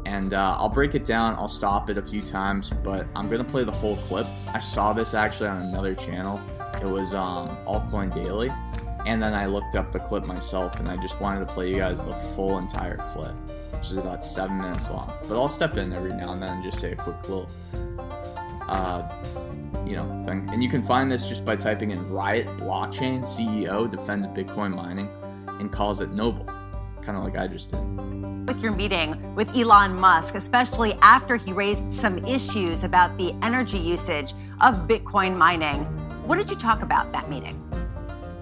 and 0.06 0.34
uh, 0.34 0.58
I'll 0.60 0.70
break 0.70 0.96
it 0.96 1.06
down. 1.06 1.36
I'll 1.36 1.48
stop 1.48 1.90
it 1.90 1.98
a 1.98 2.02
few 2.02 2.22
times, 2.22 2.70
but 2.70 3.08
I'm 3.16 3.30
gonna 3.30 3.44
play 3.44 3.64
the 3.64 3.72
whole 3.72 3.98
clip. 3.98 4.28
I 4.54 4.60
saw 4.60 4.94
this 4.94 5.14
actually 5.14 5.50
on 5.50 5.62
another 5.62 5.96
channel. 5.96 6.42
It 6.82 6.86
was 6.86 7.14
um, 7.14 7.50
Altcoin 7.66 8.14
Daily, 8.14 8.52
and 9.06 9.22
then 9.22 9.34
I 9.34 9.46
looked 9.46 9.76
up 9.76 9.92
the 9.92 10.00
clip 10.00 10.26
myself, 10.26 10.80
and 10.80 10.90
I 10.90 10.98
just 10.98 11.20
wanted 11.22 11.48
to 11.48 11.54
play 11.54 11.70
you 11.70 11.78
guys 11.78 12.04
the 12.04 12.16
full 12.36 12.58
entire 12.58 12.98
clip, 13.10 13.34
which 13.72 13.92
is 13.92 13.98
about 13.98 14.24
seven 14.24 14.58
minutes 14.58 14.90
long. 14.90 15.12
But 15.28 15.40
I'll 15.40 15.50
step 15.50 15.78
in 15.78 15.94
every 15.94 16.14
now 16.14 16.34
and 16.34 16.42
then 16.42 16.54
and 16.54 16.64
just 16.64 16.80
say 16.80 16.92
a 16.92 16.96
quick 16.96 17.22
little, 17.30 17.50
uh, 18.68 19.08
you 19.86 19.96
know, 19.96 20.24
thing. 20.28 20.48
And 20.52 20.64
you 20.64 20.70
can 20.70 20.82
find 20.82 21.12
this 21.12 21.28
just 21.28 21.46
by 21.46 21.56
typing 21.56 21.92
in 21.92 22.10
Riot 22.10 22.48
Blockchain 22.58 23.22
CEO 23.22 23.90
defends 23.90 24.28
Bitcoin 24.28 24.76
mining 24.76 25.10
and 25.60 25.72
calls 25.72 26.02
it 26.02 26.12
noble, 26.12 26.46
kind 27.02 27.18
of 27.18 27.24
like 27.24 27.38
I 27.38 27.48
just 27.48 27.72
did 27.72 28.14
with 28.48 28.62
your 28.62 28.72
meeting 28.72 29.34
with 29.36 29.56
Elon 29.56 29.94
Musk, 29.94 30.36
especially 30.36 30.94
after 31.02 31.36
he 31.36 31.54
raised 31.54 31.92
some 31.94 32.18
issues 32.26 32.84
about 32.84 33.18
the 33.18 33.34
energy 33.42 33.78
usage 33.78 34.34
of 34.62 34.88
Bitcoin 34.88 35.36
mining. 35.36 35.84
What 36.28 36.38
did 36.38 36.50
you 36.50 36.56
talk 36.56 36.82
about 36.82 37.12
that 37.12 37.30
meeting? 37.30 37.60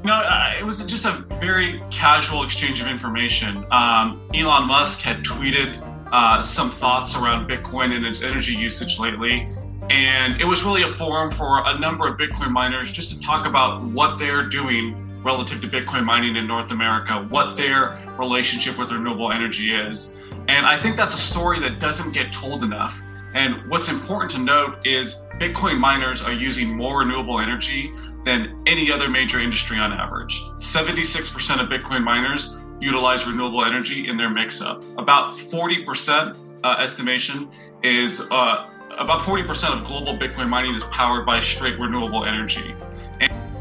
No, 0.03 0.15
uh, 0.15 0.55
it 0.59 0.65
was 0.65 0.83
just 0.83 1.05
a 1.05 1.23
very 1.39 1.81
casual 1.91 2.43
exchange 2.43 2.81
of 2.81 2.87
information. 2.87 3.63
Um, 3.71 4.27
Elon 4.33 4.67
Musk 4.67 5.01
had 5.01 5.23
tweeted 5.23 5.79
uh, 6.11 6.41
some 6.41 6.71
thoughts 6.71 7.15
around 7.15 7.47
Bitcoin 7.47 7.95
and 7.95 8.05
its 8.05 8.21
energy 8.21 8.53
usage 8.53 8.99
lately. 8.99 9.47
And 9.91 10.39
it 10.39 10.45
was 10.45 10.63
really 10.63 10.83
a 10.83 10.87
forum 10.87 11.31
for 11.31 11.67
a 11.67 11.77
number 11.77 12.07
of 12.07 12.17
Bitcoin 12.17 12.49
miners 12.49 12.89
just 12.89 13.09
to 13.09 13.19
talk 13.19 13.45
about 13.45 13.83
what 13.83 14.17
they're 14.17 14.47
doing 14.47 15.21
relative 15.21 15.59
to 15.59 15.67
Bitcoin 15.67 16.05
mining 16.05 16.37
in 16.37 16.47
North 16.47 16.71
America, 16.71 17.27
what 17.29 17.57
their 17.57 17.99
relationship 18.17 18.77
with 18.77 18.89
renewable 18.89 19.33
energy 19.33 19.75
is. 19.75 20.15
And 20.47 20.65
I 20.65 20.79
think 20.79 20.95
that's 20.95 21.13
a 21.13 21.17
story 21.17 21.59
that 21.59 21.79
doesn't 21.79 22.13
get 22.13 22.31
told 22.31 22.63
enough. 22.63 23.01
And 23.33 23.69
what's 23.69 23.89
important 23.89 24.31
to 24.31 24.37
note 24.37 24.87
is 24.87 25.15
Bitcoin 25.41 25.77
miners 25.77 26.21
are 26.21 26.31
using 26.31 26.69
more 26.69 26.99
renewable 26.99 27.41
energy 27.41 27.93
than 28.23 28.63
any 28.65 28.93
other 28.93 29.09
major 29.09 29.41
industry 29.41 29.77
on 29.77 29.91
average. 29.91 30.41
76% 30.55 31.61
of 31.61 31.67
Bitcoin 31.67 32.01
miners 32.01 32.55
utilize 32.79 33.27
renewable 33.27 33.65
energy 33.65 34.07
in 34.07 34.15
their 34.15 34.29
mix 34.29 34.61
up. 34.61 34.85
About 34.97 35.33
40% 35.33 36.37
uh, 36.63 36.75
estimation 36.79 37.51
is 37.83 38.21
uh, 38.31 38.69
about 38.97 39.21
40% 39.21 39.79
of 39.79 39.85
global 39.85 40.17
Bitcoin 40.17 40.49
mining 40.49 40.75
is 40.75 40.83
powered 40.85 41.25
by 41.25 41.39
straight 41.39 41.77
renewable 41.79 42.25
energy. 42.25 42.75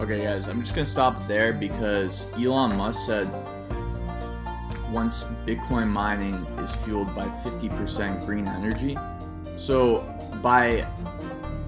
Okay, 0.00 0.22
guys, 0.22 0.48
I'm 0.48 0.60
just 0.60 0.74
gonna 0.74 0.86
stop 0.86 1.26
there 1.28 1.52
because 1.52 2.30
Elon 2.38 2.76
Musk 2.76 3.04
said 3.04 3.28
once 4.90 5.24
Bitcoin 5.46 5.88
mining 5.88 6.34
is 6.58 6.74
fueled 6.76 7.14
by 7.14 7.26
50% 7.44 8.24
green 8.24 8.48
energy. 8.48 8.96
So 9.56 10.00
by 10.42 10.86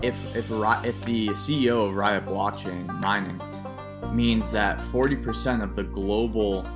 if 0.00 0.35
if 0.35 0.50
if 0.50 1.04
the 1.04 1.28
CEO 1.28 1.87
of 1.87 1.95
Riot 1.95 2.26
Blockchain 2.26 2.87
mining 3.00 3.40
means 4.14 4.50
that 4.52 4.78
40% 4.78 5.62
of 5.62 5.76
the 5.76 5.85
global 5.85 6.66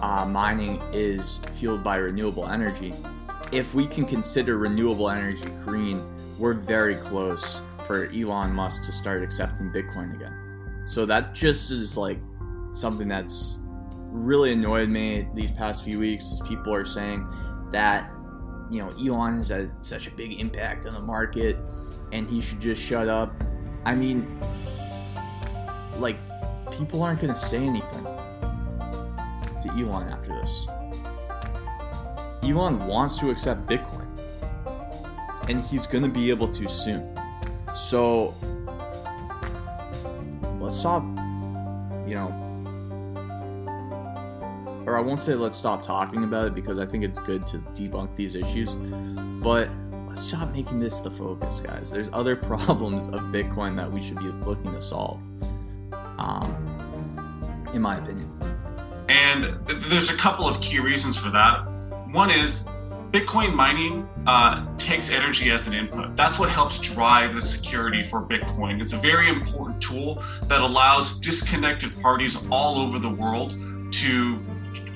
uh, 0.00 0.26
mining 0.26 0.82
is 0.92 1.38
fueled 1.52 1.84
by 1.84 1.96
renewable 1.96 2.48
energy. 2.48 2.92
If 3.52 3.74
we 3.74 3.86
can 3.86 4.06
consider 4.06 4.56
renewable 4.56 5.10
energy 5.10 5.44
green, 5.62 6.02
we're 6.38 6.54
very 6.54 6.94
close 6.94 7.60
for 7.86 8.06
Elon 8.06 8.54
Musk 8.54 8.82
to 8.84 8.92
start 8.92 9.22
accepting 9.22 9.70
Bitcoin 9.70 10.14
again. 10.14 10.84
So 10.86 11.04
that 11.04 11.34
just 11.34 11.70
is 11.70 11.98
like 11.98 12.18
something 12.72 13.08
that's 13.08 13.58
really 14.10 14.52
annoyed 14.52 14.88
me 14.88 15.28
these 15.34 15.50
past 15.50 15.84
few 15.84 15.98
weeks 15.98 16.32
is 16.32 16.40
people 16.40 16.72
are 16.72 16.86
saying 16.86 17.28
that 17.72 18.10
you 18.70 18.78
know 18.78 18.88
Elon 18.98 19.36
has 19.36 19.50
had 19.50 19.70
such 19.84 20.06
a 20.06 20.10
big 20.12 20.40
impact 20.40 20.86
on 20.86 20.94
the 20.94 21.00
market 21.00 21.58
and 22.10 22.28
he 22.30 22.40
should 22.40 22.60
just 22.60 22.80
shut 22.80 23.08
up. 23.08 23.34
I 23.84 23.94
mean 23.94 24.40
like 25.98 26.16
people 26.70 27.02
aren't 27.02 27.20
going 27.20 27.34
to 27.34 27.38
say 27.38 27.58
anything 27.58 28.04
to 28.04 29.68
Elon 29.76 30.08
after 30.08 30.28
this. 30.40 30.66
Elon 32.42 32.86
wants 32.86 33.18
to 33.18 33.30
accept 33.30 33.66
Bitcoin 33.66 34.08
and 35.48 35.64
he's 35.64 35.86
going 35.86 36.02
to 36.02 36.10
be 36.10 36.30
able 36.30 36.48
to 36.48 36.68
soon. 36.68 37.18
So 37.74 38.34
let's 40.60 40.76
stop, 40.76 41.02
you 42.06 42.14
know, 42.14 42.38
or 44.86 44.96
I 44.96 45.00
won't 45.00 45.20
say 45.20 45.34
let's 45.34 45.56
stop 45.56 45.82
talking 45.82 46.24
about 46.24 46.48
it 46.48 46.54
because 46.54 46.78
I 46.78 46.86
think 46.86 47.04
it's 47.04 47.18
good 47.18 47.46
to 47.48 47.58
debunk 47.58 48.14
these 48.16 48.34
issues, 48.34 48.74
but 49.42 49.68
let's 50.08 50.22
stop 50.22 50.52
making 50.52 50.80
this 50.80 51.00
the 51.00 51.10
focus, 51.10 51.60
guys. 51.60 51.90
There's 51.90 52.10
other 52.12 52.36
problems 52.50 53.06
of 53.08 53.20
Bitcoin 53.22 53.76
that 53.76 53.90
we 53.90 54.02
should 54.02 54.18
be 54.18 54.26
looking 54.46 54.72
to 54.72 54.80
solve, 54.80 55.20
um, 56.18 57.64
in 57.72 57.82
my 57.82 57.96
opinion. 57.98 58.30
And 59.08 59.66
th- 59.66 59.82
there's 59.88 60.10
a 60.10 60.16
couple 60.16 60.46
of 60.46 60.60
key 60.60 60.78
reasons 60.78 61.16
for 61.16 61.30
that. 61.30 61.66
One 62.12 62.30
is 62.30 62.60
Bitcoin 63.10 63.54
mining 63.54 64.06
uh, 64.26 64.66
takes 64.76 65.08
energy 65.08 65.50
as 65.50 65.66
an 65.66 65.72
input. 65.72 66.14
That's 66.14 66.38
what 66.38 66.50
helps 66.50 66.78
drive 66.78 67.34
the 67.34 67.40
security 67.40 68.04
for 68.04 68.20
Bitcoin. 68.20 68.82
It's 68.82 68.92
a 68.92 68.98
very 68.98 69.30
important 69.30 69.80
tool 69.82 70.22
that 70.42 70.60
allows 70.60 71.18
disconnected 71.20 71.98
parties 72.02 72.36
all 72.50 72.78
over 72.78 72.98
the 72.98 73.08
world 73.08 73.58
to, 73.92 74.38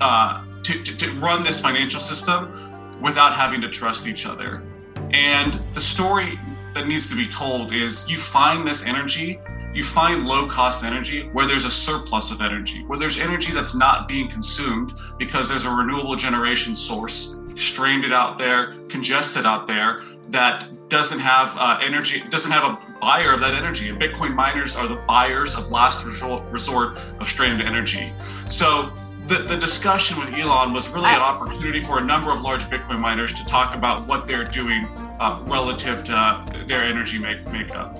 uh, 0.03 0.45
to, 0.63 0.83
to, 0.83 0.97
to 0.97 1.19
run 1.19 1.43
this 1.43 1.59
financial 1.59 2.01
system 2.01 3.01
without 3.01 3.33
having 3.33 3.63
to 3.63 3.71
trust 3.71 4.07
each 4.07 4.27
other. 4.27 4.63
And 5.13 5.59
the 5.73 5.81
story 5.81 6.39
that 6.75 6.87
needs 6.87 7.07
to 7.09 7.17
be 7.17 7.27
told 7.27 7.73
is 7.73 8.07
you 8.07 8.19
find 8.19 8.69
this 8.69 8.85
energy 8.85 9.41
you 9.77 9.85
find 9.85 10.27
low 10.27 10.49
cost 10.49 10.83
energy 10.83 11.29
where 11.35 11.47
there's 11.47 11.67
a 11.67 11.71
surplus 11.71 12.31
of 12.31 12.41
energy, 12.41 12.83
where 12.87 12.99
there's 12.99 13.19
energy 13.19 13.53
that's 13.53 13.75
not 13.75 14.09
being 14.09 14.27
consumed 14.27 14.95
because 15.19 15.51
there's 15.51 15.67
a 15.67 15.71
renewable 15.71 16.17
generation 16.17 16.75
source 16.75 17.37
stranded 17.57 18.11
out 18.11 18.39
there, 18.39 18.73
congested 18.89 19.45
out 19.45 19.67
there 19.67 20.01
that 20.31 20.89
doesn't 20.89 21.19
have 21.19 21.55
uh, 21.59 21.79
energy, 21.83 22.23
doesn't 22.31 22.51
have 22.51 22.65
a 22.65 22.79
buyer 23.03 23.35
of 23.35 23.41
that 23.41 23.55
energy. 23.55 23.91
And 23.91 24.01
Bitcoin 24.01 24.35
miners 24.35 24.75
are 24.75 24.89
the 24.89 24.97
buyers 25.07 25.55
of 25.55 25.71
last 25.71 26.07
resort 26.07 26.99
of 27.21 27.29
stranded 27.29 27.67
energy. 27.67 28.15
So 28.49 28.91
the, 29.29 29.43
the 29.43 29.57
discussion 29.57 30.19
with 30.19 30.33
Elon 30.33 30.73
was 30.73 30.89
really 30.89 31.11
an 31.11 31.21
opportunity 31.21 31.83
for 31.83 31.99
a 31.99 32.03
number 32.03 32.33
of 32.33 32.41
large 32.41 32.65
Bitcoin 32.65 32.99
miners 32.99 33.35
to 33.35 33.45
talk 33.45 33.75
about 33.75 34.07
what 34.07 34.25
they're 34.25 34.45
doing 34.45 34.87
uh, 35.21 35.43
relative 35.45 36.03
to 36.05 36.15
uh, 36.15 36.65
their 36.67 36.83
energy 36.83 37.19
make, 37.19 37.45
makeup. 37.53 37.95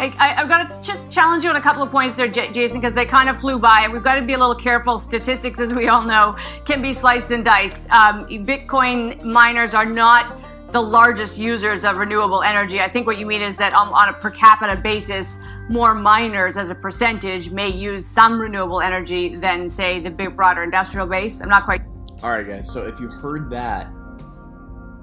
I, 0.00 0.28
have 0.34 0.48
got 0.48 0.82
to 0.82 0.92
ch- 0.92 1.14
challenge 1.14 1.44
you 1.44 1.50
on 1.50 1.56
a 1.56 1.60
couple 1.60 1.82
of 1.82 1.90
points 1.90 2.16
there, 2.16 2.26
J- 2.26 2.50
Jason, 2.52 2.80
because 2.80 2.94
they 2.94 3.04
kind 3.04 3.28
of 3.28 3.38
flew 3.38 3.58
by. 3.58 3.80
And 3.82 3.92
we've 3.92 4.02
got 4.02 4.14
to 4.14 4.22
be 4.22 4.32
a 4.32 4.38
little 4.38 4.54
careful. 4.54 4.98
Statistics, 4.98 5.60
as 5.60 5.74
we 5.74 5.88
all 5.88 6.02
know, 6.02 6.36
can 6.64 6.80
be 6.80 6.92
sliced 6.94 7.30
and 7.30 7.44
diced. 7.44 7.88
Um, 7.90 8.26
Bitcoin 8.26 9.22
miners 9.22 9.74
are 9.74 9.84
not 9.84 10.40
the 10.72 10.80
largest 10.80 11.36
users 11.36 11.84
of 11.84 11.96
renewable 11.96 12.42
energy. 12.42 12.80
I 12.80 12.88
think 12.88 13.06
what 13.06 13.18
you 13.18 13.26
mean 13.26 13.42
is 13.42 13.56
that 13.58 13.74
on, 13.74 13.88
on 13.88 14.08
a 14.08 14.12
per 14.14 14.30
capita 14.30 14.76
basis, 14.76 15.38
more 15.68 15.94
miners 15.94 16.56
as 16.56 16.70
a 16.70 16.74
percentage 16.74 17.50
may 17.50 17.68
use 17.68 18.06
some 18.06 18.40
renewable 18.40 18.80
energy 18.80 19.36
than, 19.36 19.68
say, 19.68 20.00
the 20.00 20.10
big, 20.10 20.34
broader 20.34 20.62
industrial 20.62 21.06
base. 21.06 21.42
I'm 21.42 21.48
not 21.48 21.64
quite. 21.64 21.82
All 22.22 22.30
right, 22.30 22.46
guys. 22.46 22.72
So 22.72 22.86
if 22.86 23.00
you 23.00 23.08
heard 23.08 23.50
that, 23.50 23.92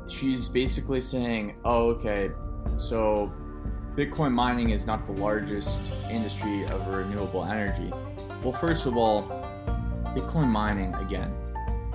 she's 0.07 0.49
basically 0.49 1.01
saying, 1.01 1.57
oh, 1.65 1.89
okay, 1.89 2.31
so 2.77 3.31
Bitcoin 3.97 4.31
mining 4.31 4.69
is 4.69 4.85
not 4.85 5.07
the 5.07 5.11
largest 5.13 5.91
industry 6.11 6.65
of 6.65 6.87
renewable 6.87 7.43
energy. 7.43 7.91
Well, 8.43 8.53
first 8.53 8.85
of 8.85 8.95
all, 8.95 9.23
Bitcoin 10.15 10.49
mining, 10.49 10.93
again, 10.93 11.33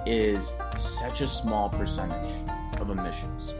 is 0.04 0.52
such 0.76 1.20
a 1.20 1.28
small 1.28 1.68
percentage 1.68 2.28
of 2.80 2.90
emissions. 2.90 3.54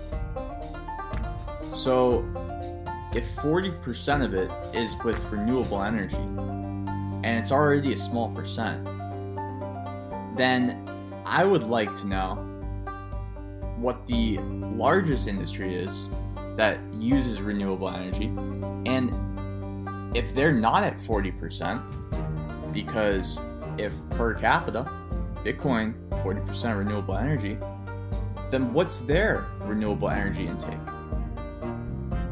So, 1.71 2.25
if 3.15 3.33
40% 3.37 4.25
of 4.25 4.35
it 4.35 4.51
is 4.75 4.97
with 5.05 5.23
renewable 5.27 5.81
energy, 5.81 6.17
and 6.17 7.39
it's 7.39 7.53
already 7.53 7.93
a 7.93 7.97
small 7.97 8.29
percent, 8.35 8.85
then 10.37 10.83
I 11.25 11.45
would 11.45 11.63
like 11.63 11.95
to 11.95 12.09
know 12.09 12.35
what 13.77 14.05
the 14.09 14.39
largest 14.39 15.29
industry 15.29 15.77
is 15.77 16.09
that 16.57 16.79
uses 16.99 17.41
renewable 17.41 17.89
energy. 17.89 18.27
And 18.87 20.17
if 20.17 20.35
they're 20.35 20.53
not 20.53 20.85
at 20.85 20.97
40%, 20.97 22.73
because 22.73 23.39
if 23.79 23.93
per 24.11 24.35
capita, 24.35 24.91
Bitcoin, 25.37 25.95
40% 26.23 26.79
renewable 26.79 27.17
energy, 27.17 27.59
then 28.51 28.73
what's 28.73 29.01
their 29.01 29.47
renewable 29.61 30.11
energy 30.11 30.47
intake? 30.47 30.79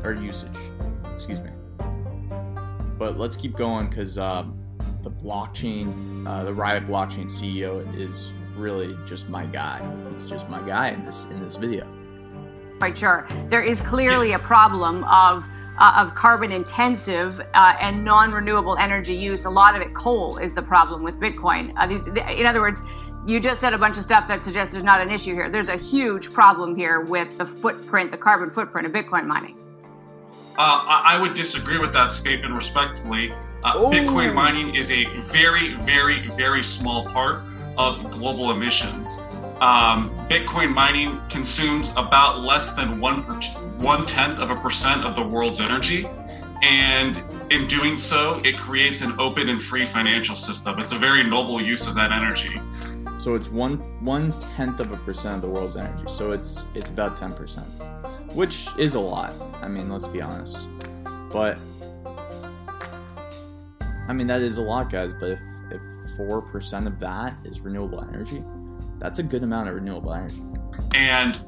Or 0.04 0.12
usage, 0.12 0.56
excuse 1.12 1.40
me. 1.40 1.50
But 2.98 3.18
let's 3.18 3.36
keep 3.36 3.56
going 3.56 3.88
because 3.88 4.18
um, 4.18 4.58
the 5.02 5.10
blockchain, 5.10 6.26
uh, 6.26 6.44
the 6.44 6.52
Riot 6.52 6.86
blockchain 6.86 7.24
CEO 7.24 7.98
is 7.98 8.32
really 8.54 8.96
just 9.06 9.30
my 9.30 9.46
guy. 9.46 9.80
It's 10.12 10.26
just 10.26 10.48
my 10.50 10.60
guy 10.60 10.90
in 10.90 11.04
this 11.04 11.24
in 11.24 11.40
this 11.40 11.56
video 11.56 11.86
quite 12.80 12.96
sure. 12.96 13.28
There 13.48 13.62
is 13.62 13.80
clearly 13.82 14.32
a 14.32 14.38
problem 14.38 15.04
of 15.04 15.46
uh, 15.78 15.92
of 15.96 16.14
carbon 16.14 16.50
intensive 16.50 17.40
uh, 17.40 17.74
and 17.80 18.04
non 18.04 18.32
renewable 18.32 18.76
energy 18.76 19.14
use. 19.14 19.44
A 19.44 19.50
lot 19.50 19.76
of 19.76 19.82
it, 19.82 19.94
coal, 19.94 20.38
is 20.38 20.52
the 20.52 20.62
problem 20.62 21.02
with 21.02 21.14
Bitcoin. 21.16 21.74
Uh, 21.76 21.86
these, 21.86 22.06
in 22.06 22.46
other 22.46 22.60
words, 22.60 22.82
you 23.26 23.38
just 23.38 23.60
said 23.60 23.74
a 23.74 23.78
bunch 23.78 23.96
of 23.98 24.02
stuff 24.02 24.26
that 24.28 24.42
suggests 24.42 24.72
there's 24.72 24.84
not 24.84 25.00
an 25.00 25.10
issue 25.10 25.34
here. 25.34 25.50
There's 25.50 25.68
a 25.68 25.76
huge 25.76 26.32
problem 26.32 26.74
here 26.74 27.00
with 27.00 27.36
the 27.36 27.46
footprint, 27.46 28.10
the 28.10 28.18
carbon 28.18 28.50
footprint 28.50 28.86
of 28.86 28.92
Bitcoin 28.92 29.26
mining. 29.26 29.56
Uh, 30.58 30.84
I 31.04 31.18
would 31.18 31.34
disagree 31.34 31.78
with 31.78 31.92
that 31.92 32.12
statement 32.12 32.54
respectfully. 32.54 33.32
Uh, 33.62 33.74
Bitcoin 33.74 34.34
mining 34.34 34.74
is 34.74 34.90
a 34.90 35.04
very, 35.20 35.76
very, 35.76 36.28
very 36.30 36.62
small 36.62 37.06
part 37.06 37.42
of 37.78 38.10
global 38.10 38.50
emissions. 38.50 39.18
Um, 39.60 40.10
Bitcoin 40.28 40.72
mining 40.72 41.20
consumes 41.28 41.90
about 41.96 42.40
less 42.40 42.72
than 42.72 42.98
one 42.98 43.22
per, 43.24 43.34
one 43.76 44.06
tenth 44.06 44.38
of 44.38 44.50
a 44.50 44.56
percent 44.56 45.04
of 45.04 45.14
the 45.14 45.22
world's 45.22 45.60
energy, 45.60 46.08
and 46.62 47.22
in 47.50 47.66
doing 47.66 47.98
so, 47.98 48.40
it 48.42 48.56
creates 48.56 49.02
an 49.02 49.18
open 49.20 49.50
and 49.50 49.60
free 49.60 49.84
financial 49.84 50.34
system. 50.34 50.78
It's 50.78 50.92
a 50.92 50.98
very 50.98 51.22
noble 51.22 51.60
use 51.60 51.86
of 51.86 51.94
that 51.96 52.10
energy. 52.10 52.58
So 53.18 53.34
it's 53.34 53.50
one 53.50 53.76
one 54.02 54.32
tenth 54.38 54.80
of 54.80 54.92
a 54.92 54.96
percent 54.96 55.36
of 55.36 55.42
the 55.42 55.48
world's 55.48 55.76
energy. 55.76 56.04
So 56.08 56.30
it's 56.30 56.64
it's 56.74 56.88
about 56.88 57.14
ten 57.14 57.34
percent, 57.34 57.66
which 58.34 58.66
is 58.78 58.94
a 58.94 59.00
lot. 59.00 59.34
I 59.60 59.68
mean, 59.68 59.90
let's 59.90 60.08
be 60.08 60.22
honest. 60.22 60.70
But 61.30 61.58
I 64.08 64.14
mean 64.14 64.26
that 64.28 64.40
is 64.40 64.56
a 64.56 64.62
lot, 64.62 64.90
guys. 64.90 65.12
But 65.12 65.32
if 65.32 65.40
if 65.70 65.80
four 66.16 66.40
percent 66.40 66.86
of 66.86 66.98
that 67.00 67.34
is 67.44 67.60
renewable 67.60 68.02
energy, 68.02 68.42
that's 69.00 69.18
a 69.18 69.22
good 69.22 69.42
amount 69.42 69.68
of 69.68 69.74
renewable 69.74 70.12
energy. 70.12 70.42
And 70.94 71.40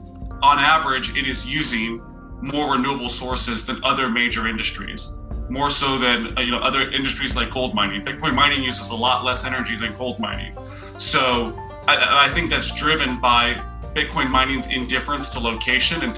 on 0.43 0.59
average, 0.59 1.17
it 1.17 1.29
is 1.29 1.47
using 1.47 2.01
more 2.41 2.73
renewable 2.73 3.09
sources 3.09 3.65
than 3.65 3.83
other 3.85 4.09
major 4.09 4.49
industries, 4.49 5.13
more 5.49 5.71
so 5.71 5.99
than 5.99 6.37
uh, 6.37 6.41
you 6.41 6.51
know 6.51 6.59
other 6.59 6.91
industries 6.91 7.37
like 7.37 7.53
gold 7.53 7.75
mining. 7.75 8.05
Bitcoin 8.05 8.35
mining 8.35 8.63
uses 8.63 8.89
a 8.89 8.95
lot 8.95 9.25
less 9.25 9.45
energy 9.45 9.77
than 9.77 9.97
gold 9.97 10.19
mining. 10.19 10.57
So 10.99 11.57
I, 11.87 12.27
I 12.27 12.35
think 12.35 12.51
that's 12.51 12.73
driven 12.73 13.21
by 13.21 13.63
Bitcoin 13.95 14.31
mining's 14.31 14.67
indifference 14.67 15.29
to 15.31 15.39
location 15.39 16.03
and 16.03 16.17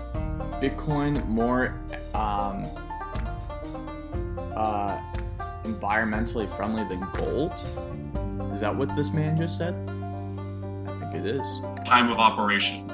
Bitcoin 0.62 1.26
more 1.26 1.80
um, 2.14 2.64
uh, 4.56 4.98
environmentally 5.64 6.48
friendly 6.48 6.84
than 6.84 7.06
gold. 7.14 7.52
Is 8.52 8.60
that 8.60 8.74
what 8.74 8.94
this 8.96 9.12
man 9.12 9.36
just 9.36 9.58
said? 9.58 9.74
It 11.14 11.26
is. 11.26 11.46
Time 11.84 12.10
of 12.10 12.18
operation. 12.18 12.90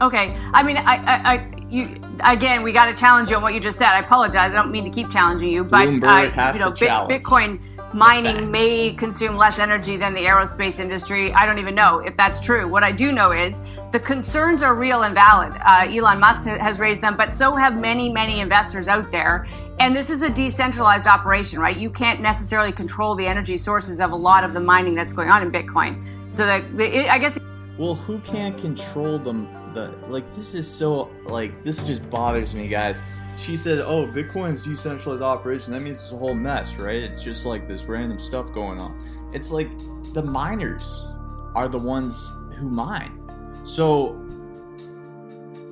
Okay, 0.00 0.36
I 0.54 0.62
mean, 0.62 0.76
I, 0.76 0.94
I, 0.96 1.34
I 1.34 1.50
you 1.68 2.00
again, 2.24 2.62
we 2.62 2.72
got 2.72 2.86
to 2.86 2.94
challenge 2.94 3.30
you 3.30 3.36
on 3.36 3.42
what 3.42 3.52
you 3.52 3.60
just 3.60 3.78
said. 3.78 3.88
I 3.88 3.98
apologize. 3.98 4.52
I 4.52 4.56
don't 4.56 4.70
mean 4.70 4.84
to 4.84 4.90
keep 4.90 5.10
challenging 5.10 5.48
you, 5.48 5.64
but 5.64 5.86
Bloomberg 5.86 6.32
has 6.32 6.56
you 6.56 6.64
know, 6.64 6.72
to 6.72 6.86
challenge 6.86 7.22
Bitcoin 7.22 7.60
mining 7.94 8.50
may 8.50 8.92
consume 8.92 9.36
less 9.36 9.58
energy 9.58 9.96
than 9.96 10.14
the 10.14 10.20
aerospace 10.20 10.78
industry. 10.78 11.32
I 11.32 11.46
don't 11.46 11.58
even 11.58 11.74
know 11.74 12.00
if 12.00 12.16
that's 12.16 12.40
true. 12.40 12.68
What 12.68 12.84
I 12.84 12.92
do 12.92 13.12
know 13.12 13.32
is 13.32 13.60
the 13.92 14.00
concerns 14.00 14.62
are 14.62 14.74
real 14.74 15.02
and 15.02 15.14
valid. 15.14 15.52
Uh, 15.64 15.86
Elon 15.88 16.20
Musk 16.20 16.44
has 16.44 16.78
raised 16.78 17.00
them, 17.00 17.16
but 17.16 17.32
so 17.32 17.54
have 17.56 17.78
many, 17.78 18.10
many 18.10 18.40
investors 18.40 18.88
out 18.88 19.10
there. 19.10 19.46
And 19.80 19.94
this 19.94 20.10
is 20.10 20.22
a 20.22 20.28
decentralized 20.28 21.06
operation, 21.06 21.58
right? 21.60 21.76
You 21.76 21.88
can't 21.88 22.20
necessarily 22.20 22.72
control 22.72 23.14
the 23.14 23.26
energy 23.26 23.56
sources 23.56 24.00
of 24.00 24.12
a 24.12 24.16
lot 24.16 24.44
of 24.44 24.52
the 24.52 24.60
mining 24.60 24.94
that's 24.94 25.12
going 25.12 25.30
on 25.30 25.42
in 25.42 25.50
Bitcoin. 25.50 26.04
So 26.30 26.44
that 26.44 26.64
I 27.10 27.18
guess. 27.18 27.32
The- 27.32 27.42
well, 27.78 27.94
who 27.94 28.18
can't 28.18 28.58
control 28.58 29.18
them? 29.18 29.48
The 29.74 29.94
like 30.08 30.34
this 30.34 30.54
is 30.54 30.68
so 30.68 31.10
like 31.24 31.62
this 31.62 31.82
just 31.82 32.08
bothers 32.10 32.54
me, 32.54 32.68
guys. 32.68 33.02
She 33.38 33.56
said, 33.56 33.78
"Oh, 33.78 34.06
Bitcoin's 34.06 34.62
decentralized 34.62 35.22
operation. 35.22 35.72
That 35.72 35.80
means 35.80 35.98
it's 35.98 36.12
a 36.12 36.16
whole 36.16 36.34
mess, 36.34 36.76
right? 36.76 37.02
It's 37.02 37.22
just 37.22 37.46
like 37.46 37.68
this 37.68 37.84
random 37.84 38.18
stuff 38.18 38.52
going 38.52 38.80
on. 38.80 38.98
It's 39.32 39.52
like 39.52 39.68
the 40.12 40.22
miners 40.22 41.06
are 41.54 41.68
the 41.68 41.78
ones 41.78 42.32
who 42.56 42.68
mine. 42.68 43.20
So, 43.62 44.20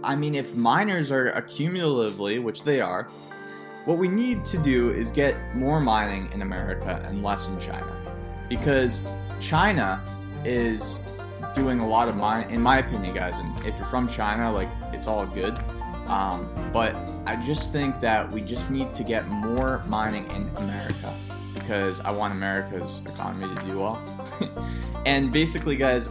I 0.04 0.14
mean, 0.14 0.34
if 0.34 0.54
miners 0.54 1.10
are 1.10 1.32
accumulatively, 1.32 2.42
which 2.42 2.62
they 2.62 2.80
are, 2.80 3.08
what 3.84 3.98
we 3.98 4.08
need 4.08 4.44
to 4.46 4.58
do 4.58 4.90
is 4.90 5.10
get 5.10 5.56
more 5.56 5.80
mining 5.80 6.30
in 6.32 6.42
America 6.42 7.02
and 7.06 7.22
less 7.22 7.48
in 7.48 7.58
China. 7.58 7.92
Because 8.48 9.02
China 9.40 10.02
is 10.44 11.00
doing 11.54 11.80
a 11.80 11.88
lot 11.88 12.08
of 12.08 12.16
mine, 12.16 12.48
in 12.50 12.60
my 12.60 12.78
opinion, 12.78 13.14
guys. 13.14 13.38
And 13.38 13.58
if 13.66 13.76
you're 13.76 13.86
from 13.86 14.06
China, 14.06 14.52
like 14.52 14.68
it's 14.92 15.06
all 15.06 15.26
good. 15.26 15.58
Um, 16.06 16.48
but 16.72 16.94
I 17.26 17.36
just 17.36 17.72
think 17.72 18.00
that 18.00 18.30
we 18.30 18.40
just 18.40 18.70
need 18.70 18.94
to 18.94 19.02
get 19.02 19.26
more 19.28 19.82
mining 19.86 20.30
in 20.30 20.48
America 20.56 21.12
because 21.54 21.98
I 22.00 22.10
want 22.12 22.32
America's 22.32 23.02
economy 23.06 23.52
to 23.54 23.64
do 23.64 23.80
well. 23.80 24.00
and 25.06 25.32
basically, 25.32 25.76
guys, 25.76 26.08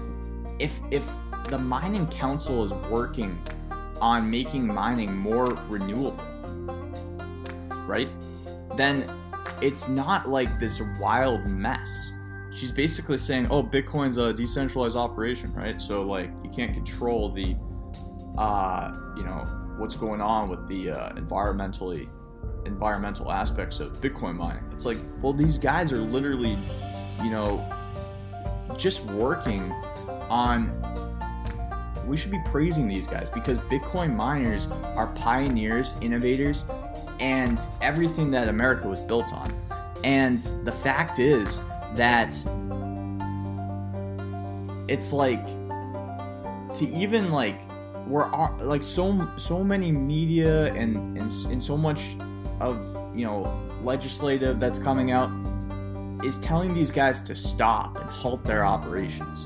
if 0.60 0.80
if 0.92 1.10
the 1.50 1.58
mining 1.58 2.08
council 2.08 2.64
is 2.64 2.74
working 2.90 3.40
on 4.02 4.30
making 4.30 4.68
mining 4.68 5.16
more 5.16 5.46
renewable, 5.70 6.24
right? 7.88 8.10
Then 8.76 9.10
it's 9.62 9.88
not 9.88 10.28
like 10.28 10.60
this 10.60 10.82
wild 11.00 11.46
mess. 11.46 12.12
She's 12.52 12.72
basically 12.72 13.18
saying, 13.18 13.48
"Oh, 13.50 13.64
Bitcoin's 13.64 14.18
a 14.18 14.34
decentralized 14.34 14.98
operation, 14.98 15.54
right? 15.54 15.82
So 15.82 16.04
like 16.04 16.32
you 16.44 16.50
can't 16.50 16.74
control 16.74 17.30
the, 17.30 17.56
uh, 18.38 18.94
you 19.16 19.24
know, 19.24 19.65
what's 19.78 19.96
going 19.96 20.22
on 20.22 20.50
with 20.50 20.68
the 20.68 20.92
uh, 20.92 21.10
environmentally 21.14 22.10
environmental 22.66 23.32
aspects 23.32 23.80
of 23.80 24.02
Bitcoin 24.02 24.36
mining." 24.36 24.64
It's 24.72 24.86
like, 24.86 24.98
well, 25.22 25.34
these 25.34 25.58
guys 25.58 25.92
are 25.92 26.00
literally, 26.00 26.58
you 27.24 27.30
know, 27.30 27.64
just 28.78 29.04
working 29.06 29.72
on 30.30 30.70
we 32.08 32.18
should 32.18 32.32
be 32.32 32.42
praising 32.46 32.88
these 32.88 33.08
guys 33.08 33.30
because 33.30 33.58
Bitcoin 33.60 34.16
miners 34.16 34.68
are 34.96 35.08
pioneers, 35.16 35.96
innovators, 36.02 36.66
and 37.20 37.60
everything 37.82 38.32
that 38.32 38.48
America 38.48 38.88
was 38.88 39.00
built 39.00 39.34
on. 39.34 39.54
And 40.04 40.44
the 40.64 40.72
fact 40.72 41.20
is 41.20 41.60
that 41.96 42.36
it's 44.88 45.12
like 45.12 45.46
to 46.76 46.88
even 46.96 47.32
like 47.32 47.62
we're 48.08 48.30
like 48.60 48.84
so 48.84 49.28
so 49.38 49.64
many 49.64 49.92
media 49.92 50.74
and 50.74 51.18
and, 51.18 51.32
and 51.52 51.62
so 51.62 51.76
much 51.76 52.16
of 52.62 52.78
you 53.16 53.26
know 53.26 53.62
legislative 53.84 54.60
that's 54.60 54.80
coming 54.80 55.12
out 55.12 55.30
is 56.24 56.38
telling 56.40 56.74
these 56.74 56.92
guys 56.92 57.22
to 57.22 57.36
stop 57.36 57.98
and 57.98 58.10
halt 58.10 58.44
their 58.44 58.66
operations. 58.66 59.46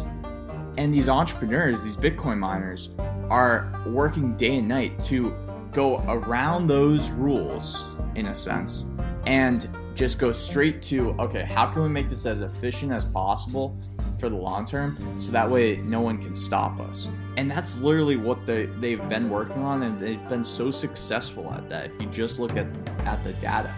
And 0.78 0.94
these 0.94 1.10
entrepreneurs, 1.10 1.84
these 1.84 1.98
Bitcoin 1.98 2.38
miners, 2.38 2.90
are 3.30 3.84
working 3.88 4.38
day 4.38 4.58
and 4.58 4.68
night 4.68 5.04
to 5.06 5.34
go 5.74 5.98
around 6.08 6.68
those 6.68 7.12
rules, 7.12 7.86
in 8.16 8.28
a 8.28 8.36
sense, 8.36 8.86
and 9.26 9.68
just 9.94 10.20
go 10.20 10.32
straight 10.32 10.82
to 10.84 11.12
okay, 11.20 11.44
how 11.44 11.66
can 11.66 11.84
we 11.84 11.90
make 11.90 12.08
this 12.08 12.26
as 12.26 12.40
efficient 12.40 12.92
as 12.92 13.04
possible 13.04 13.78
for 14.20 14.30
the 14.30 14.36
long 14.36 14.66
term 14.66 14.98
so 15.20 15.32
that 15.32 15.50
way 15.50 15.78
no 15.78 16.02
one 16.02 16.18
can 16.18 16.36
stop 16.36 16.80
us? 16.80 17.10
And 17.38 17.50
that's 17.50 17.80
literally 17.80 18.18
what 18.18 18.46
they, 18.46 18.66
they've 18.66 19.08
been 19.10 19.30
working 19.30 19.64
on, 19.64 19.84
and 19.84 20.00
they've 20.00 20.28
been 20.30 20.44
so 20.44 20.72
successful 20.72 21.52
at 21.54 21.70
that 21.70 21.86
if 21.86 22.02
you 22.02 22.08
just 22.10 22.40
look 22.40 22.58
at, 22.58 22.68
at 23.06 23.24
the 23.24 23.34
data. 23.34 23.74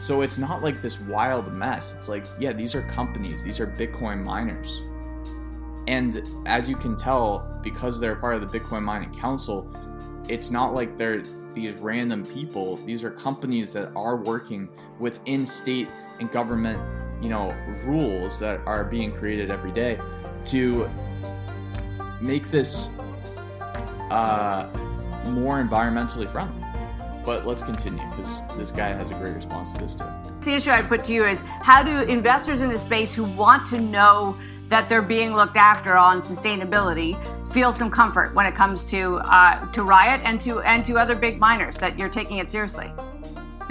So 0.00 0.22
it's 0.22 0.38
not 0.38 0.62
like 0.62 0.82
this 0.82 1.00
wild 1.00 1.52
mess. 1.52 1.94
It's 1.94 2.08
like, 2.08 2.24
yeah, 2.38 2.52
these 2.52 2.74
are 2.74 2.82
companies, 2.82 3.42
these 3.42 3.60
are 3.60 3.66
Bitcoin 3.66 4.24
miners 4.24 4.82
and 5.86 6.22
as 6.46 6.68
you 6.68 6.76
can 6.76 6.96
tell, 6.96 7.58
because 7.62 8.00
they're 8.00 8.16
part 8.16 8.34
of 8.34 8.40
the 8.40 8.58
Bitcoin 8.58 8.82
Mining 8.82 9.12
Council, 9.14 9.68
it's 10.28 10.50
not 10.50 10.74
like 10.74 10.96
they're 10.96 11.22
these 11.54 11.74
random 11.74 12.24
people. 12.24 12.76
These 12.78 13.04
are 13.04 13.10
companies 13.10 13.72
that 13.74 13.92
are 13.94 14.16
working 14.16 14.68
within 14.98 15.46
state 15.46 15.88
and 16.18 16.30
government, 16.32 16.80
you 17.20 17.28
know, 17.28 17.54
rules 17.84 18.38
that 18.38 18.60
are 18.66 18.84
being 18.84 19.12
created 19.12 19.50
every 19.50 19.72
day 19.72 19.98
to 20.46 20.90
make 22.20 22.50
this 22.50 22.90
uh, 24.10 24.68
more 25.26 25.62
environmentally 25.62 26.28
friendly. 26.28 26.62
But 27.24 27.46
let's 27.46 27.62
continue 27.62 28.04
because 28.10 28.42
this 28.56 28.70
guy 28.70 28.88
has 28.92 29.10
a 29.10 29.14
great 29.14 29.34
response 29.34 29.72
to 29.72 29.80
this 29.80 29.94
too. 29.94 30.04
The 30.42 30.52
issue 30.54 30.70
I 30.70 30.82
put 30.82 31.04
to 31.04 31.14
you 31.14 31.24
is 31.24 31.40
how 31.40 31.82
do 31.82 32.02
investors 32.02 32.60
in 32.60 32.68
the 32.68 32.76
space 32.76 33.14
who 33.14 33.24
want 33.24 33.66
to 33.68 33.80
know 33.80 34.36
that 34.68 34.88
they're 34.88 35.02
being 35.02 35.34
looked 35.34 35.56
after 35.56 35.96
on 35.96 36.18
sustainability 36.18 37.18
feel 37.50 37.72
some 37.72 37.90
comfort 37.90 38.34
when 38.34 38.46
it 38.46 38.54
comes 38.54 38.84
to 38.84 39.16
uh, 39.18 39.64
to 39.72 39.82
Riot 39.82 40.20
and 40.24 40.40
to 40.40 40.60
and 40.60 40.84
to 40.84 40.98
other 40.98 41.14
big 41.14 41.38
miners 41.38 41.78
that 41.78 41.98
you're 41.98 42.08
taking 42.08 42.38
it 42.38 42.50
seriously. 42.50 42.92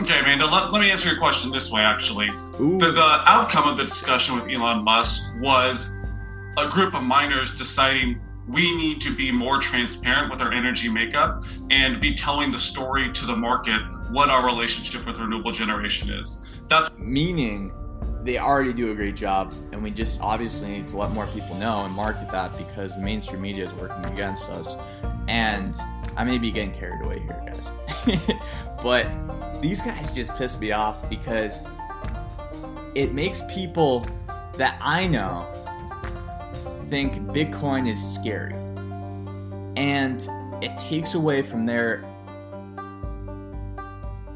Okay, 0.02 0.20
Amanda, 0.20 0.46
let, 0.46 0.72
let 0.74 0.82
me 0.82 0.92
answer 0.92 1.10
your 1.10 1.20
question 1.20 1.52
this 1.52 1.72
way 1.72 1.82
actually. 1.82 2.30
The, 2.58 2.92
the 2.94 3.24
outcome 3.26 3.68
of 3.68 3.78
the 3.78 3.86
discussion 3.86 4.36
with 4.36 4.50
Elon 4.50 4.84
Musk 4.84 5.22
was 5.40 5.96
a 6.58 6.68
group 6.68 6.94
of 6.94 7.04
miners 7.04 7.56
deciding 7.56 8.20
we 8.48 8.76
need 8.76 9.00
to 9.02 9.16
be 9.16 9.32
more 9.32 9.60
transparent 9.60 10.32
with 10.32 10.42
our 10.42 10.52
energy 10.52 10.90
makeup 10.90 11.44
and 11.70 12.02
be 12.02 12.14
telling 12.14 12.52
the 12.52 12.60
story 12.60 13.12
to 13.14 13.26
the 13.26 13.36
market 13.36 13.82
what 14.12 14.30
our 14.30 14.46
relationship 14.46 15.06
with 15.06 15.18
renewable 15.18 15.52
generation 15.52 16.10
is. 16.10 16.46
That's 16.68 16.90
meaning 16.98 17.72
they 18.24 18.38
already 18.38 18.74
do 18.74 18.92
a 18.92 18.96
great 18.96 19.16
job, 19.16 19.54
and 19.72 19.84
we 19.84 19.92
just 19.92 20.22
obviously 20.22 20.70
need 20.70 20.88
to 20.88 20.98
let 20.98 21.12
more 21.12 21.28
people 21.28 21.56
know 21.56 21.86
and 21.86 21.94
market 21.94 22.32
that 22.32 22.58
because 22.58 22.96
the 22.96 23.02
mainstream 23.02 23.42
media 23.42 23.64
is 23.64 23.74
working 23.74 24.06
against 24.12 24.50
us. 24.50 24.76
And 25.28 25.76
I 26.16 26.24
may 26.24 26.38
be 26.38 26.52
getting 26.52 26.74
carried 26.74 27.04
away 27.04 27.20
here, 27.20 27.44
guys. 27.46 27.70
but 28.84 29.08
these 29.62 29.82
guys 29.82 30.12
just 30.12 30.36
piss 30.36 30.60
me 30.60 30.72
off 30.72 31.10
because 31.10 31.60
it 32.96 33.14
makes 33.14 33.42
people 33.50 34.06
that 34.58 34.78
I 34.82 35.08
know 35.08 35.48
think 36.88 37.16
Bitcoin 37.30 37.90
is 37.90 38.00
scary. 38.00 38.54
And 39.76 40.28
it 40.62 40.78
takes 40.78 41.16
away 41.16 41.42
from 41.42 41.66
their 41.66 42.06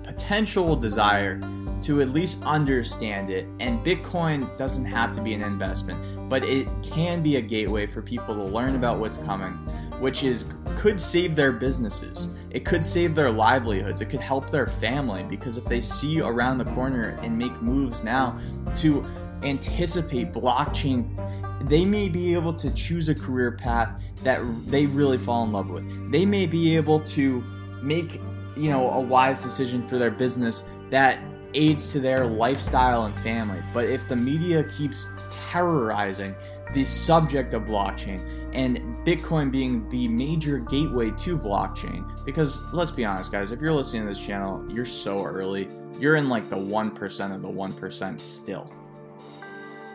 potential 0.04 0.76
desire 0.76 1.40
to 1.82 2.02
at 2.02 2.10
least 2.10 2.42
understand 2.44 3.30
it. 3.30 3.46
And 3.60 3.86
Bitcoin 3.86 4.58
doesn't 4.58 4.86
have 4.86 5.16
to 5.16 5.22
be 5.22 5.34
an 5.34 5.44
investment, 5.44 6.30
but 6.30 6.44
it 6.44 6.68
can 6.82 7.22
be 7.22 7.36
a 7.36 7.42
gateway 7.42 7.86
for 7.86 8.02
people 8.02 8.34
to 8.34 8.44
learn 8.44 8.76
about 8.76 9.00
what's 9.00 9.18
coming, 9.18 9.58
which 10.00 10.24
is 10.24 10.46
could 10.76 11.00
save 11.00 11.36
their 11.36 11.52
businesses. 11.52 12.30
It 12.50 12.66
could 12.66 12.86
save 12.86 13.16
their 13.16 13.30
livelihoods. 13.30 14.02
It 14.02 14.10
could 14.10 14.22
help 14.22 14.50
their 14.50 14.68
family 14.68 15.24
because 15.24 15.58
if 15.58 15.66
they 15.66 15.82
see 15.82 16.22
around 16.22 16.58
the 16.58 16.66
corner 16.66 17.20
and 17.22 17.38
make 17.38 17.62
moves 17.62 18.04
now 18.04 18.38
to 18.76 19.06
anticipate 19.44 20.32
blockchain 20.34 21.16
they 21.62 21.86
may 21.86 22.10
be 22.10 22.34
able 22.34 22.54
to 22.54 22.72
choose 22.72 23.10
a 23.10 23.16
career 23.16 23.52
path 23.52 24.02
that 24.24 24.42
they 24.68 24.86
really 24.86 25.18
fall 25.18 25.44
in 25.44 25.52
love 25.52 25.70
with. 25.70 26.12
They 26.12 26.26
may 26.26 26.46
be 26.46 26.76
able 26.76 27.00
to 27.02 27.42
make, 27.82 28.16
you 28.56 28.70
know, 28.70 28.90
a 28.92 29.00
wise 29.00 29.42
decision 29.44 29.88
for 29.88 29.98
their 29.98 30.12
business 30.12 30.64
that 30.90 31.20
aids 31.54 31.92
to 31.92 32.00
their 32.00 32.26
lifestyle 32.26 33.06
and 33.06 33.16
family. 33.20 33.62
But 33.74 33.86
if 33.86 34.08
the 34.08 34.16
media 34.16 34.64
keeps 34.64 35.08
terrorizing 35.30 36.36
the 36.74 36.84
subject 36.84 37.54
of 37.54 37.64
blockchain 37.64 38.20
and 38.54 38.78
Bitcoin 39.06 39.52
being 39.52 39.88
the 39.90 40.08
major 40.08 40.60
gateway 40.60 41.12
to 41.12 41.38
blockchain, 41.38 42.26
because 42.26 42.62
let's 42.74 42.92
be 42.92 43.06
honest, 43.06 43.32
guys, 43.32 43.52
if 43.52 43.62
you're 43.62 43.74
listening 43.74 44.04
to 44.04 44.10
this 44.10 44.24
channel, 44.24 44.66
you're 44.72 44.86
so 44.86 45.24
early. 45.24 45.70
You're 46.00 46.16
in 46.16 46.30
like 46.30 46.50
the 46.50 46.58
1% 46.58 47.36
of 47.36 47.42
the 47.42 47.48
1% 47.48 48.20
still. 48.20 48.72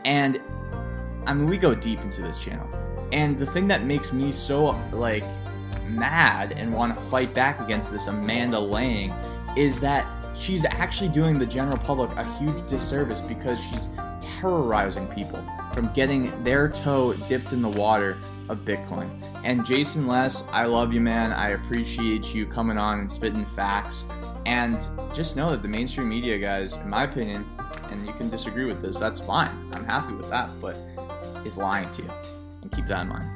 And 0.04 0.40
I 1.26 1.34
mean, 1.34 1.48
we 1.48 1.58
go 1.58 1.74
deep 1.74 2.00
into 2.00 2.22
this 2.22 2.38
channel. 2.38 2.68
And 3.12 3.38
the 3.38 3.46
thing 3.46 3.68
that 3.68 3.84
makes 3.84 4.12
me 4.12 4.32
so 4.32 4.70
like 4.92 5.24
mad 5.86 6.52
and 6.52 6.72
want 6.72 6.96
to 6.96 7.02
fight 7.04 7.34
back 7.34 7.60
against 7.60 7.92
this 7.92 8.06
Amanda 8.06 8.58
Lang 8.58 9.12
is 9.56 9.78
that 9.80 10.06
she's 10.34 10.64
actually 10.64 11.08
doing 11.08 11.38
the 11.38 11.46
general 11.46 11.78
public 11.78 12.10
a 12.16 12.24
huge 12.38 12.68
disservice 12.68 13.20
because 13.20 13.60
she's 13.60 13.90
terrorizing 14.20 15.06
people 15.08 15.42
from 15.72 15.92
getting 15.92 16.42
their 16.44 16.68
toe 16.68 17.14
dipped 17.28 17.52
in 17.52 17.62
the 17.62 17.68
water 17.68 18.18
of 18.48 18.58
Bitcoin. 18.64 19.10
And 19.44 19.64
Jason 19.64 20.06
Les, 20.06 20.44
I 20.52 20.66
love 20.66 20.92
you, 20.92 21.00
man. 21.00 21.32
I 21.32 21.50
appreciate 21.50 22.34
you 22.34 22.46
coming 22.46 22.78
on 22.78 23.00
and 23.00 23.10
spitting 23.10 23.44
facts. 23.44 24.04
And 24.46 24.80
just 25.14 25.36
know 25.36 25.50
that 25.50 25.62
the 25.62 25.68
mainstream 25.68 26.08
media, 26.08 26.38
guys, 26.38 26.76
in 26.76 26.88
my 26.88 27.04
opinion, 27.04 27.46
and 27.90 28.06
you 28.06 28.12
can 28.14 28.28
disagree 28.28 28.64
with 28.64 28.80
this, 28.80 28.98
that's 28.98 29.20
fine. 29.20 29.50
I'm 29.72 29.84
happy 29.84 30.14
with 30.14 30.28
that, 30.30 30.50
but 30.60 30.76
is 31.44 31.58
lying 31.58 31.90
to 31.92 32.02
you. 32.02 32.10
And 32.62 32.70
keep 32.72 32.86
that 32.86 33.02
in 33.02 33.08
mind. 33.08 33.28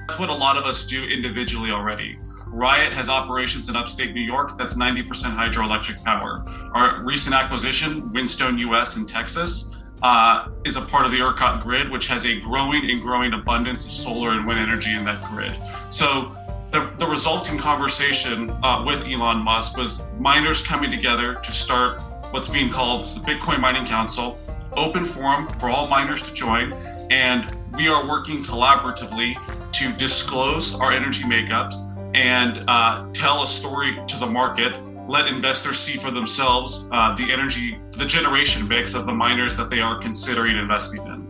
That's 0.00 0.18
what 0.18 0.30
a 0.30 0.34
lot 0.34 0.56
of 0.56 0.64
us 0.64 0.84
do 0.84 1.04
individually 1.04 1.70
already. 1.70 2.18
Riot 2.50 2.92
has 2.92 3.08
operations 3.08 3.68
in 3.68 3.76
upstate 3.76 4.14
New 4.14 4.22
York 4.22 4.56
that's 4.58 4.74
90% 4.74 5.06
hydroelectric 5.36 6.02
power. 6.04 6.42
Our 6.74 7.02
recent 7.04 7.34
acquisition, 7.34 8.12
Whinstone 8.12 8.58
US 8.58 8.96
in 8.96 9.06
Texas, 9.06 9.74
uh, 10.02 10.48
is 10.64 10.76
a 10.76 10.80
part 10.82 11.04
of 11.04 11.12
the 11.12 11.18
ERCOT 11.18 11.62
grid, 11.62 11.90
which 11.90 12.06
has 12.06 12.24
a 12.24 12.40
growing 12.40 12.88
and 12.90 13.00
growing 13.00 13.32
abundance 13.32 13.84
of 13.84 13.92
solar 13.92 14.30
and 14.32 14.46
wind 14.46 14.60
energy 14.60 14.94
in 14.94 15.04
that 15.04 15.22
grid. 15.24 15.54
So 15.90 16.36
the, 16.70 16.90
the 16.98 17.06
resulting 17.06 17.58
conversation 17.58 18.50
uh, 18.62 18.84
with 18.86 19.04
Elon 19.06 19.38
Musk 19.38 19.76
was 19.76 20.00
miners 20.18 20.62
coming 20.62 20.90
together 20.90 21.34
to 21.36 21.52
start 21.52 22.00
what's 22.30 22.48
being 22.48 22.70
called 22.70 23.04
the 23.06 23.20
Bitcoin 23.20 23.60
Mining 23.60 23.86
Council, 23.86 24.38
open 24.76 25.04
forum 25.04 25.48
for 25.58 25.70
all 25.70 25.88
miners 25.88 26.22
to 26.22 26.32
join, 26.32 26.72
and 27.10 27.56
we 27.74 27.88
are 27.88 28.06
working 28.06 28.44
collaboratively 28.44 29.36
to 29.72 29.92
disclose 29.94 30.74
our 30.74 30.92
energy 30.92 31.22
makeups 31.24 31.87
and 32.18 32.68
uh, 32.68 33.08
tell 33.12 33.44
a 33.44 33.46
story 33.46 33.96
to 34.08 34.16
the 34.18 34.26
market 34.26 34.72
let 35.08 35.26
investors 35.26 35.78
see 35.78 35.96
for 35.96 36.10
themselves 36.10 36.86
uh, 36.92 37.14
the 37.16 37.32
energy, 37.32 37.78
the 37.96 38.04
generation 38.04 38.68
mix 38.68 38.92
of 38.92 39.06
the 39.06 39.12
miners 39.12 39.56
that 39.56 39.70
they 39.70 39.80
are 39.80 39.98
considering 39.98 40.58
investing 40.58 41.00
in. 41.06 41.26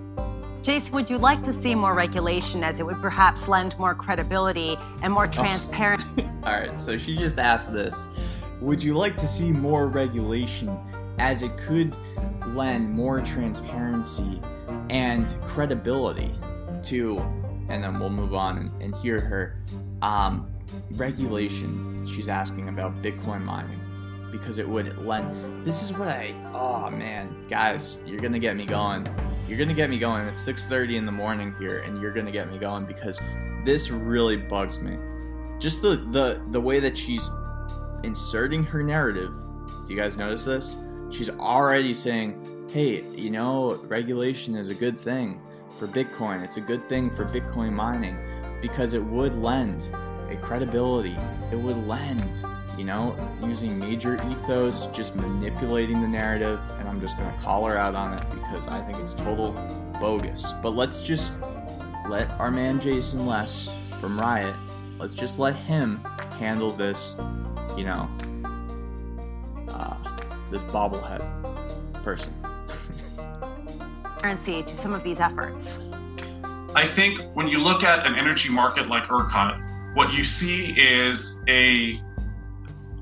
Jason, 0.62 0.92
would 0.94 1.08
you 1.08 1.16
like 1.16 1.44
to 1.44 1.52
see 1.52 1.76
more 1.76 1.94
regulation 1.94 2.64
as 2.64 2.80
it 2.80 2.86
would 2.86 3.00
perhaps 3.00 3.46
lend 3.46 3.78
more 3.78 3.94
credibility 3.94 4.76
and 5.02 5.12
more 5.12 5.28
transparency? 5.28 6.24
Oh. 6.26 6.40
All 6.44 6.52
right, 6.54 6.78
so 6.78 6.98
she 6.98 7.16
just 7.16 7.38
asked 7.38 7.72
this. 7.72 8.08
Would 8.60 8.82
you 8.82 8.94
like 8.94 9.16
to 9.18 9.28
see 9.28 9.52
more 9.52 9.86
regulation 9.86 10.76
as 11.20 11.42
it 11.42 11.56
could 11.56 11.96
lend 12.48 12.90
more 12.90 13.20
transparency 13.20 14.40
and 14.90 15.36
credibility 15.46 16.34
to, 16.82 17.18
and 17.68 17.84
then 17.84 18.00
we'll 18.00 18.10
move 18.10 18.34
on 18.34 18.58
and, 18.58 18.82
and 18.82 18.96
hear 18.96 19.20
her. 19.20 19.62
Um, 20.02 20.50
regulation 20.92 22.06
she's 22.06 22.28
asking 22.28 22.68
about 22.68 23.02
Bitcoin 23.02 23.42
mining 23.42 23.80
because 24.30 24.58
it 24.58 24.68
would 24.68 24.96
lend. 24.98 25.66
This 25.66 25.82
is 25.82 25.92
what 25.96 26.08
I. 26.08 26.34
Oh 26.52 26.90
man, 26.90 27.46
guys, 27.48 28.02
you're 28.06 28.20
gonna 28.20 28.38
get 28.38 28.56
me 28.56 28.66
going. 28.66 29.08
You're 29.48 29.58
gonna 29.58 29.74
get 29.74 29.90
me 29.90 29.98
going. 29.98 30.26
It's 30.26 30.42
6:30 30.42 30.96
in 30.96 31.06
the 31.06 31.12
morning 31.12 31.54
here, 31.58 31.80
and 31.80 32.00
you're 32.00 32.12
gonna 32.12 32.32
get 32.32 32.50
me 32.50 32.58
going 32.58 32.84
because 32.84 33.20
this 33.64 33.90
really 33.90 34.36
bugs 34.36 34.80
me. 34.80 34.96
Just 35.58 35.82
the 35.82 35.96
the 36.10 36.42
the 36.50 36.60
way 36.60 36.80
that 36.80 36.96
she's 36.96 37.28
inserting 38.04 38.64
her 38.64 38.82
narrative. 38.82 39.32
Do 39.86 39.94
you 39.94 39.98
guys 39.98 40.16
notice 40.16 40.44
this? 40.44 40.76
She's 41.10 41.30
already 41.30 41.94
saying, 41.94 42.66
"Hey, 42.70 43.04
you 43.14 43.30
know, 43.30 43.76
regulation 43.88 44.54
is 44.54 44.68
a 44.68 44.74
good 44.74 44.98
thing 44.98 45.40
for 45.78 45.86
Bitcoin. 45.86 46.44
It's 46.44 46.58
a 46.58 46.60
good 46.60 46.88
thing 46.88 47.10
for 47.10 47.24
Bitcoin 47.24 47.72
mining 47.72 48.16
because 48.60 48.94
it 48.94 49.02
would 49.02 49.34
lend." 49.34 49.90
A 50.28 50.36
credibility. 50.36 51.16
It 51.50 51.56
would 51.56 51.86
lend 51.86 52.44
you 52.76 52.84
know 52.84 53.16
using 53.42 53.76
major 53.76 54.14
ethos 54.30 54.86
just 54.88 55.16
manipulating 55.16 56.00
the 56.00 56.06
narrative 56.06 56.60
and 56.78 56.88
i'm 56.88 57.00
just 57.00 57.18
going 57.18 57.28
to 57.28 57.40
call 57.40 57.64
her 57.64 57.76
out 57.76 57.96
on 57.96 58.14
it 58.14 58.22
because 58.30 58.64
i 58.68 58.80
think 58.82 58.98
it's 58.98 59.14
total 59.14 59.50
bogus. 60.00 60.52
But 60.62 60.76
let's 60.76 61.02
just 61.02 61.32
let 62.08 62.30
our 62.38 62.52
man 62.52 62.78
jason 62.78 63.26
Les 63.26 63.72
from 64.00 64.16
riot 64.16 64.54
let's 64.98 65.12
just 65.12 65.40
let 65.40 65.56
him 65.56 66.04
handle 66.38 66.70
this 66.70 67.16
you 67.76 67.84
know 67.84 68.08
uh, 69.68 69.96
this 70.50 70.62
bobblehead 70.64 71.22
person. 72.04 72.32
Transparency 74.18 74.62
to 74.62 74.76
some 74.76 74.94
of 74.94 75.02
these 75.02 75.20
efforts. 75.20 75.78
I 76.74 76.86
think 76.86 77.20
when 77.34 77.48
you 77.48 77.58
look 77.58 77.82
at 77.82 78.06
an 78.06 78.14
energy 78.16 78.48
market 78.48 78.88
like 78.88 79.04
ERCOT, 79.04 79.67
what 79.98 80.12
you 80.12 80.22
see 80.22 80.66
is 80.78 81.40
a 81.48 82.00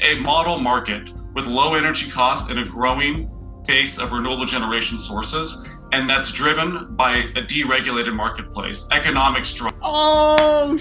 a 0.01 0.15
model 0.21 0.59
market 0.59 1.13
with 1.35 1.45
low 1.47 1.75
energy 1.75 2.11
costs 2.11 2.49
and 2.49 2.59
a 2.59 2.65
growing 2.65 3.31
base 3.67 3.99
of 3.99 4.13
renewable 4.13 4.47
generation 4.47 4.99
sources 4.99 5.63
and 5.93 6.09
that's 6.09 6.33
driven 6.33 6.97
by 6.97 7.17
a 7.19 7.43
deregulated 7.43 8.15
marketplace 8.15 8.89
economics 8.93 9.53
drives 9.53 9.77
oh 9.83 10.79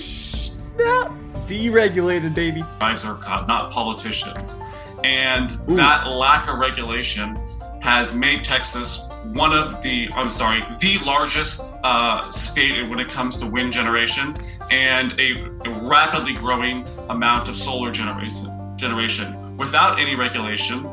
snap. 0.75 1.11
Deregulated 1.47 2.33
baby. 2.33 2.63
Drives 2.79 3.03
ERCOT, 3.03 3.47
not 3.47 3.71
politicians. 3.71 4.55
And 5.03 5.51
Ooh. 5.69 5.75
that 5.75 6.07
lack 6.07 6.47
of 6.47 6.57
regulation 6.57 7.35
has 7.81 8.13
made 8.13 8.43
Texas 8.43 8.99
one 9.33 9.53
of 9.53 9.81
the, 9.81 10.09
I'm 10.13 10.29
sorry, 10.29 10.63
the 10.79 10.99
largest 10.99 11.61
uh, 11.83 12.29
state 12.31 12.87
when 12.89 12.99
it 12.99 13.09
comes 13.09 13.37
to 13.37 13.45
wind 13.45 13.73
generation 13.73 14.35
and 14.71 15.19
a, 15.19 15.45
a 15.65 15.69
rapidly 15.87 16.33
growing 16.33 16.85
amount 17.09 17.49
of 17.49 17.55
solar 17.55 17.91
generation. 17.91 18.51
Generation 18.77 19.57
without 19.57 19.99
any 19.99 20.15
regulation, 20.15 20.83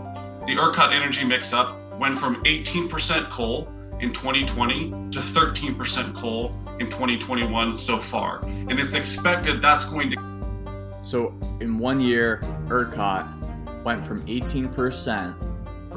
the 0.47 0.57
ERCOT 0.57 0.93
energy 0.93 1.25
mix-up 1.25 1.77
went 1.99 2.19
from 2.19 2.43
18% 2.45 3.31
coal 3.31 3.69
in 4.01 4.13
2020 4.13 4.91
to 5.11 5.19
13% 5.21 6.17
coal 6.17 6.57
in 6.81 6.87
2021 6.91 7.75
so 7.75 8.01
far, 8.01 8.45
and 8.45 8.79
it's 8.81 8.95
expected 8.95 9.63
that's 9.63 9.85
going 9.85 10.11
to. 10.11 10.99
So 11.03 11.35
in 11.61 11.79
one 11.79 12.01
year, 12.01 12.41
ERCOT 12.67 13.85
went 13.85 14.05
from 14.05 14.25
18% 14.27 15.35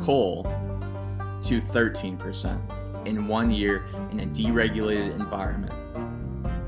coal 0.04 0.44
to 1.48 1.62
13% 1.62 3.08
in 3.08 3.28
one 3.28 3.52
year 3.52 3.86
in 4.12 4.20
a 4.20 4.26
deregulated 4.26 5.14
environment 5.20 5.74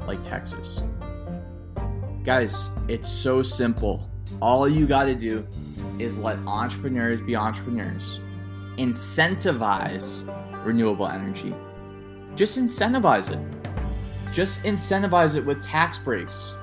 like 0.05 0.21
Texas. 0.23 0.81
Guys, 2.23 2.69
it's 2.87 3.07
so 3.07 3.41
simple. 3.41 4.09
All 4.41 4.67
you 4.67 4.85
got 4.85 5.05
to 5.05 5.15
do 5.15 5.47
is 5.99 6.19
let 6.19 6.37
entrepreneurs 6.39 7.21
be 7.21 7.35
entrepreneurs, 7.35 8.19
incentivize 8.77 10.27
renewable 10.65 11.07
energy. 11.07 11.55
Just 12.35 12.59
incentivize 12.59 13.31
it. 13.31 14.33
Just 14.33 14.61
incentivize 14.63 15.35
it 15.35 15.43
with 15.43 15.63
tax 15.63 15.97
breaks, 15.97 16.55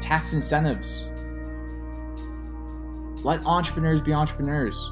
tax 0.00 0.32
incentives. 0.32 1.08
Let 3.22 3.44
entrepreneurs 3.44 4.00
be 4.00 4.12
entrepreneurs. 4.12 4.90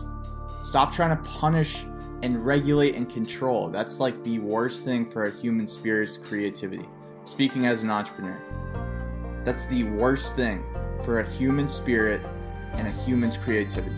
Stop 0.64 0.92
trying 0.92 1.16
to 1.16 1.22
punish 1.28 1.84
and 2.22 2.44
regulate 2.44 2.94
and 2.94 3.08
control. 3.08 3.68
That's 3.68 4.00
like 4.00 4.24
the 4.24 4.38
worst 4.38 4.82
thing 4.82 5.08
for 5.10 5.26
a 5.26 5.30
human 5.30 5.66
spirit's 5.66 6.16
creativity. 6.16 6.88
Speaking 7.26 7.66
as 7.66 7.82
an 7.82 7.90
entrepreneur, 7.90 8.40
that's 9.44 9.66
the 9.66 9.84
worst 9.84 10.36
thing 10.36 10.64
for 11.04 11.20
a 11.20 11.30
human 11.32 11.68
spirit 11.68 12.26
and 12.72 12.88
a 12.88 12.90
human's 13.02 13.36
creativity. 13.36 13.96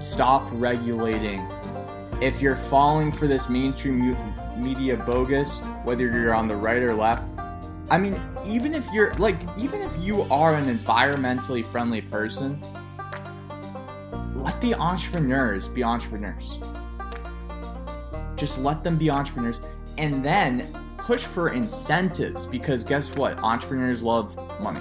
Stop 0.00 0.48
regulating. 0.52 1.48
If 2.20 2.42
you're 2.42 2.56
falling 2.56 3.12
for 3.12 3.28
this 3.28 3.48
mainstream 3.48 4.16
media 4.56 4.96
bogus, 4.96 5.60
whether 5.84 6.06
you're 6.06 6.34
on 6.34 6.48
the 6.48 6.56
right 6.56 6.82
or 6.82 6.94
left, 6.94 7.28
I 7.90 7.98
mean, 7.98 8.20
even 8.44 8.74
if 8.74 8.90
you're 8.92 9.14
like, 9.14 9.36
even 9.56 9.80
if 9.82 9.96
you 10.00 10.22
are 10.22 10.54
an 10.56 10.66
environmentally 10.76 11.64
friendly 11.64 12.00
person, 12.00 12.60
let 14.42 14.60
the 14.60 14.74
entrepreneurs 14.74 15.68
be 15.68 15.84
entrepreneurs. 15.84 16.58
Just 18.34 18.58
let 18.58 18.82
them 18.82 18.98
be 18.98 19.08
entrepreneurs 19.08 19.60
and 19.98 20.24
then 20.24 20.66
push 20.98 21.24
for 21.24 21.50
incentives 21.50 22.46
because 22.46 22.82
guess 22.82 23.14
what? 23.14 23.38
Entrepreneurs 23.38 24.02
love 24.02 24.36
money. 24.60 24.80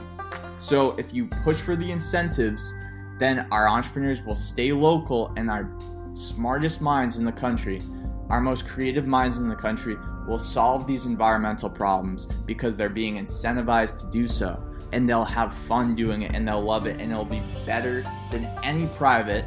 So 0.58 0.96
if 0.98 1.14
you 1.14 1.28
push 1.28 1.58
for 1.58 1.76
the 1.76 1.92
incentives, 1.92 2.74
then 3.20 3.48
our 3.52 3.68
entrepreneurs 3.68 4.24
will 4.24 4.36
stay 4.36 4.72
local 4.72 5.32
and 5.38 5.50
our 5.50 5.72
smartest 6.14 6.82
minds 6.82 7.18
in 7.18 7.26
the 7.26 7.32
country, 7.32 7.82
our 8.30 8.42
most 8.42 8.68
creative 8.68 9.06
minds 9.06 9.38
in 9.38 9.48
the 9.48 9.56
country, 9.56 9.96
will 10.28 10.40
solve 10.40 10.88
these 10.88 11.06
environmental 11.06 11.70
problems 11.70 12.26
because 12.26 12.78
they're 12.78 12.90
being 12.90 13.18
incentivized 13.18 14.00
to 14.00 14.08
do 14.10 14.28
so 14.28 14.71
and 14.94 15.08
they'll 15.08 15.24
have 15.24 15.54
fun 15.54 15.96
doing 15.96 16.24
it 16.24 16.34
and 16.36 16.48
they'll 16.48 16.62
love 16.62 16.86
it 16.88 17.00
and 17.00 17.12
it'll 17.12 17.26
be 17.26 17.42
better 17.66 18.06
than 18.32 18.46
any 18.64 18.88
private 18.88 19.46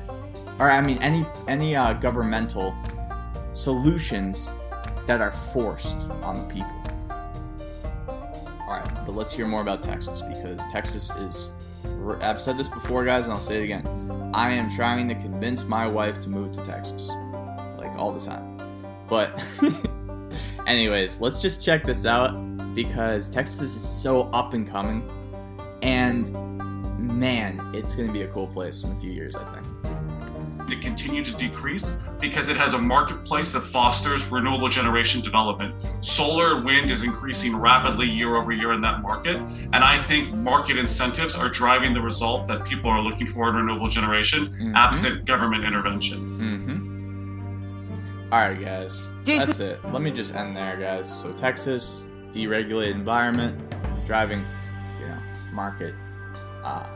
or 0.59 0.70
I 0.70 0.80
mean 0.80 0.98
any 0.98 1.26
any 1.48 1.76
uh, 1.76 1.94
governmental 1.94 2.74
solutions 3.52 4.50
that 5.07 5.20
are 5.20 5.33
forced 5.52 5.96
on 6.22 6.46
the 6.46 6.54
people. 6.54 6.70
All 8.66 8.80
right, 8.80 9.07
but 9.07 9.14
let's 9.14 9.33
hear 9.33 9.46
more 9.46 9.61
about 9.61 9.83
Texas 9.83 10.22
because 10.22 10.64
Texas 10.70 11.11
is. 11.16 11.50
I've 12.20 12.40
said 12.40 12.59
this 12.59 12.68
before, 12.68 13.04
guys, 13.04 13.26
and 13.26 13.35
I'll 13.35 13.40
say 13.40 13.61
it 13.61 13.64
again. 13.64 14.30
I 14.35 14.50
am 14.50 14.70
trying 14.70 15.07
to 15.09 15.14
convince 15.14 15.64
my 15.64 15.87
wife 15.87 16.18
to 16.20 16.30
move 16.30 16.52
to 16.52 16.62
Texas, 16.62 17.09
like 17.78 17.94
all 17.96 18.11
the 18.11 18.20
time. 18.20 18.59
But, 19.07 19.38
anyways, 20.66 21.20
let's 21.20 21.40
just 21.40 21.62
check 21.62 21.85
this 21.85 22.07
out 22.07 22.33
because 22.74 23.28
Texas 23.28 23.76
is 23.76 23.87
so 23.87 24.22
up 24.30 24.54
and 24.54 24.68
coming, 24.68 25.09
and 25.84 26.32
man, 26.98 27.70
it's 27.74 27.94
going 27.94 28.08
to 28.08 28.12
be 28.12 28.22
a 28.22 28.28
cool 28.28 28.46
place 28.46 28.84
in 28.84 28.92
a 28.92 29.00
few 29.00 29.12
years, 29.12 29.36
I 29.36 29.44
think 29.44 29.66
to 30.68 30.76
continue 30.76 31.24
to 31.24 31.32
decrease 31.32 31.92
because 32.20 32.48
it 32.48 32.56
has 32.56 32.74
a 32.74 32.78
marketplace 32.78 33.52
that 33.52 33.60
fosters 33.60 34.24
renewable 34.26 34.68
generation 34.68 35.20
development. 35.20 35.74
Solar 36.00 36.56
and 36.56 36.64
wind 36.64 36.90
is 36.90 37.02
increasing 37.02 37.54
rapidly 37.56 38.06
year 38.08 38.36
over 38.36 38.52
year 38.52 38.72
in 38.72 38.80
that 38.80 39.02
market. 39.02 39.36
And 39.36 39.76
I 39.76 39.98
think 40.02 40.32
market 40.32 40.78
incentives 40.78 41.36
are 41.36 41.48
driving 41.48 41.92
the 41.92 42.00
result 42.00 42.46
that 42.48 42.64
people 42.64 42.90
are 42.90 43.00
looking 43.00 43.26
for 43.26 43.48
in 43.48 43.56
renewable 43.56 43.88
generation, 43.88 44.48
mm-hmm. 44.48 44.76
absent 44.76 45.24
government 45.24 45.64
intervention. 45.64 46.38
Mm-hmm. 46.38 48.32
All 48.32 48.40
right, 48.40 48.60
guys. 48.60 49.08
Jason. 49.24 49.46
That's 49.46 49.60
it. 49.60 49.84
Let 49.92 50.02
me 50.02 50.10
just 50.10 50.34
end 50.34 50.56
there, 50.56 50.76
guys. 50.76 51.20
So, 51.20 51.30
Texas, 51.30 52.04
deregulated 52.32 52.92
environment, 52.92 53.60
driving, 54.04 54.40
you 54.40 54.44
know, 54.44 54.63
market. 55.54 55.94
Uh, 56.62 56.86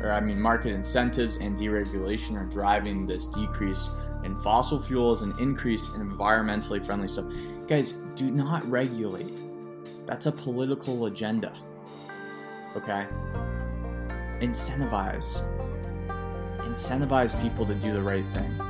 or 0.00 0.12
I 0.12 0.20
mean, 0.20 0.40
market 0.40 0.72
incentives 0.72 1.36
and 1.36 1.58
deregulation 1.58 2.36
are 2.40 2.44
driving 2.44 3.06
this 3.06 3.26
decrease 3.26 3.88
in 4.24 4.36
fossil 4.36 4.80
fuels 4.80 5.22
and 5.22 5.38
increase 5.38 5.86
in 5.94 6.00
environmentally 6.00 6.84
friendly 6.84 7.08
stuff. 7.08 7.26
Guys, 7.68 7.92
do 8.14 8.30
not 8.30 8.64
regulate. 8.70 9.38
That's 10.06 10.26
a 10.26 10.32
political 10.32 11.06
agenda. 11.06 11.56
Okay? 12.76 13.06
Incentivize. 14.40 15.42
Incentivize 16.58 17.40
people 17.40 17.64
to 17.66 17.74
do 17.74 17.92
the 17.92 18.02
right 18.02 18.24
thing. 18.34 18.60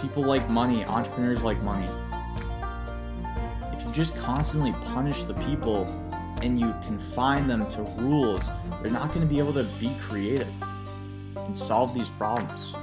People 0.00 0.24
like 0.24 0.48
money, 0.50 0.84
entrepreneurs 0.84 1.42
like 1.42 1.60
money. 1.62 1.88
If 3.72 3.84
you 3.84 3.92
just 3.92 4.16
constantly 4.16 4.72
punish 4.92 5.24
the 5.24 5.34
people 5.34 5.84
and 6.46 6.60
you 6.60 6.72
confine 6.86 7.48
them 7.48 7.66
to 7.66 7.82
rules, 7.98 8.50
they're 8.80 8.90
not 8.90 9.08
going 9.08 9.20
to 9.20 9.26
be 9.26 9.38
able 9.40 9.52
to 9.52 9.64
be 9.80 9.92
creative 10.00 10.48
and 11.36 11.58
solve 11.58 11.92
these 11.92 12.08
problems. 12.08 12.74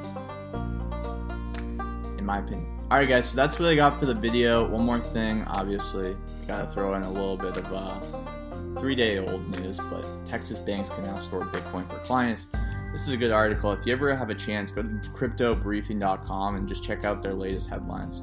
In 2.17 2.25
my 2.25 2.39
opinion. 2.39 2.67
Alright, 2.91 3.07
guys, 3.07 3.29
so 3.29 3.37
that's 3.37 3.57
what 3.57 3.69
I 3.69 3.75
got 3.75 3.97
for 3.97 4.05
the 4.05 4.13
video. 4.13 4.67
One 4.67 4.85
more 4.85 4.99
thing, 4.99 5.43
obviously, 5.47 6.11
I 6.11 6.45
gotta 6.45 6.67
throw 6.67 6.93
in 6.95 7.03
a 7.03 7.11
little 7.11 7.37
bit 7.37 7.57
of 7.57 7.73
uh, 7.73 8.79
three 8.79 8.95
day 8.95 9.17
old 9.17 9.49
news, 9.57 9.79
but 9.79 10.05
Texas 10.25 10.59
banks 10.59 10.89
can 10.89 11.05
now 11.05 11.17
store 11.17 11.45
Bitcoin 11.45 11.89
for 11.89 11.97
clients. 11.99 12.47
This 12.91 13.07
is 13.07 13.13
a 13.13 13.17
good 13.17 13.31
article. 13.31 13.71
If 13.71 13.85
you 13.85 13.93
ever 13.93 14.15
have 14.15 14.29
a 14.29 14.35
chance, 14.35 14.71
go 14.71 14.83
to 14.83 14.89
cryptobriefing.com 14.89 16.55
and 16.55 16.67
just 16.67 16.83
check 16.83 17.05
out 17.05 17.23
their 17.23 17.33
latest 17.33 17.69
headlines. 17.69 18.21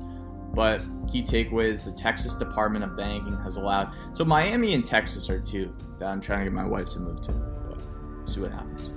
But 0.53 0.83
key 1.11 1.23
takeaways 1.23 1.85
the 1.85 1.93
Texas 1.93 2.35
Department 2.35 2.85
of 2.85 2.97
Banking 2.97 3.37
has 3.43 3.57
allowed. 3.57 3.93
So 4.13 4.25
Miami 4.25 4.75
and 4.75 4.85
Texas 4.85 5.31
are 5.31 5.41
two 5.41 5.75
that 5.99 6.09
I'm 6.09 6.21
trying 6.21 6.41
to 6.41 6.45
get 6.47 6.53
my 6.53 6.67
wife 6.67 6.89
to 6.91 7.01
move 7.01 7.21
to. 7.23 7.33
But 7.33 8.29
see 8.29 8.41
what 8.41 8.53
happens. 8.53 8.93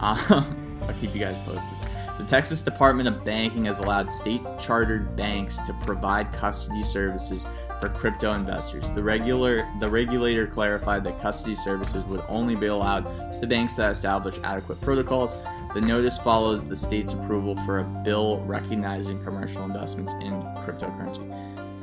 Um, 0.00 0.78
I'll 0.82 0.94
keep 0.94 1.14
you 1.14 1.20
guys 1.20 1.36
posted. 1.44 1.76
The 2.18 2.24
Texas 2.24 2.62
Department 2.62 3.08
of 3.08 3.24
Banking 3.24 3.64
has 3.64 3.80
allowed 3.80 4.10
state 4.10 4.42
chartered 4.60 5.16
banks 5.16 5.58
to 5.58 5.72
provide 5.82 6.32
custody 6.32 6.82
services 6.82 7.46
for 7.82 7.90
crypto 7.90 8.32
investors. 8.32 8.90
The 8.92 9.02
regular 9.02 9.68
the 9.80 9.90
regulator 9.90 10.46
clarified 10.46 11.04
that 11.04 11.20
custody 11.20 11.56
services 11.56 12.04
would 12.04 12.22
only 12.28 12.54
be 12.54 12.66
allowed 12.66 13.02
to 13.40 13.46
banks 13.46 13.74
that 13.74 13.90
establish 13.90 14.38
adequate 14.44 14.80
protocols 14.80 15.36
the 15.74 15.80
notice 15.80 16.18
follows 16.18 16.66
the 16.66 16.76
state's 16.76 17.14
approval 17.14 17.56
for 17.64 17.78
a 17.78 17.84
bill 18.04 18.40
recognizing 18.44 19.22
commercial 19.24 19.64
investments 19.64 20.12
in 20.20 20.32
cryptocurrency. 20.64 21.26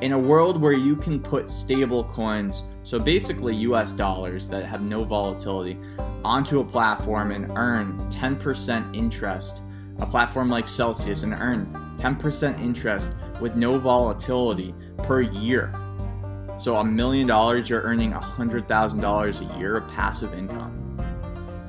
In 0.02 0.12
a 0.12 0.18
world 0.18 0.62
where 0.62 0.74
you 0.74 0.96
can 0.96 1.20
put 1.20 1.50
stable 1.50 2.04
coins, 2.04 2.66
so 2.84 3.00
basically 3.00 3.56
US 3.56 3.92
dollars 3.92 4.48
that 4.50 4.64
have 4.66 4.84
no 4.84 5.04
volatility, 5.04 5.76
onto 6.24 6.60
a 6.60 6.64
platform 6.64 7.32
and 7.32 7.52
earn 7.58 7.98
10% 8.12 8.96
interest, 8.96 9.64
a 9.98 10.06
platform 10.06 10.50
like 10.50 10.68
Celsius, 10.68 11.24
and 11.24 11.34
earn 11.34 11.66
10% 11.98 12.62
interest 12.62 13.10
with 13.42 13.56
no 13.56 13.80
volatility 13.80 14.76
per 15.00 15.22
year. 15.22 15.74
So 16.60 16.76
a 16.76 16.84
million 16.84 17.26
dollars, 17.26 17.70
you're 17.70 17.82
earning 17.82 18.12
$100,000 18.12 19.56
a 19.56 19.60
year 19.60 19.78
of 19.78 19.88
passive 19.90 20.34
income 20.34 20.80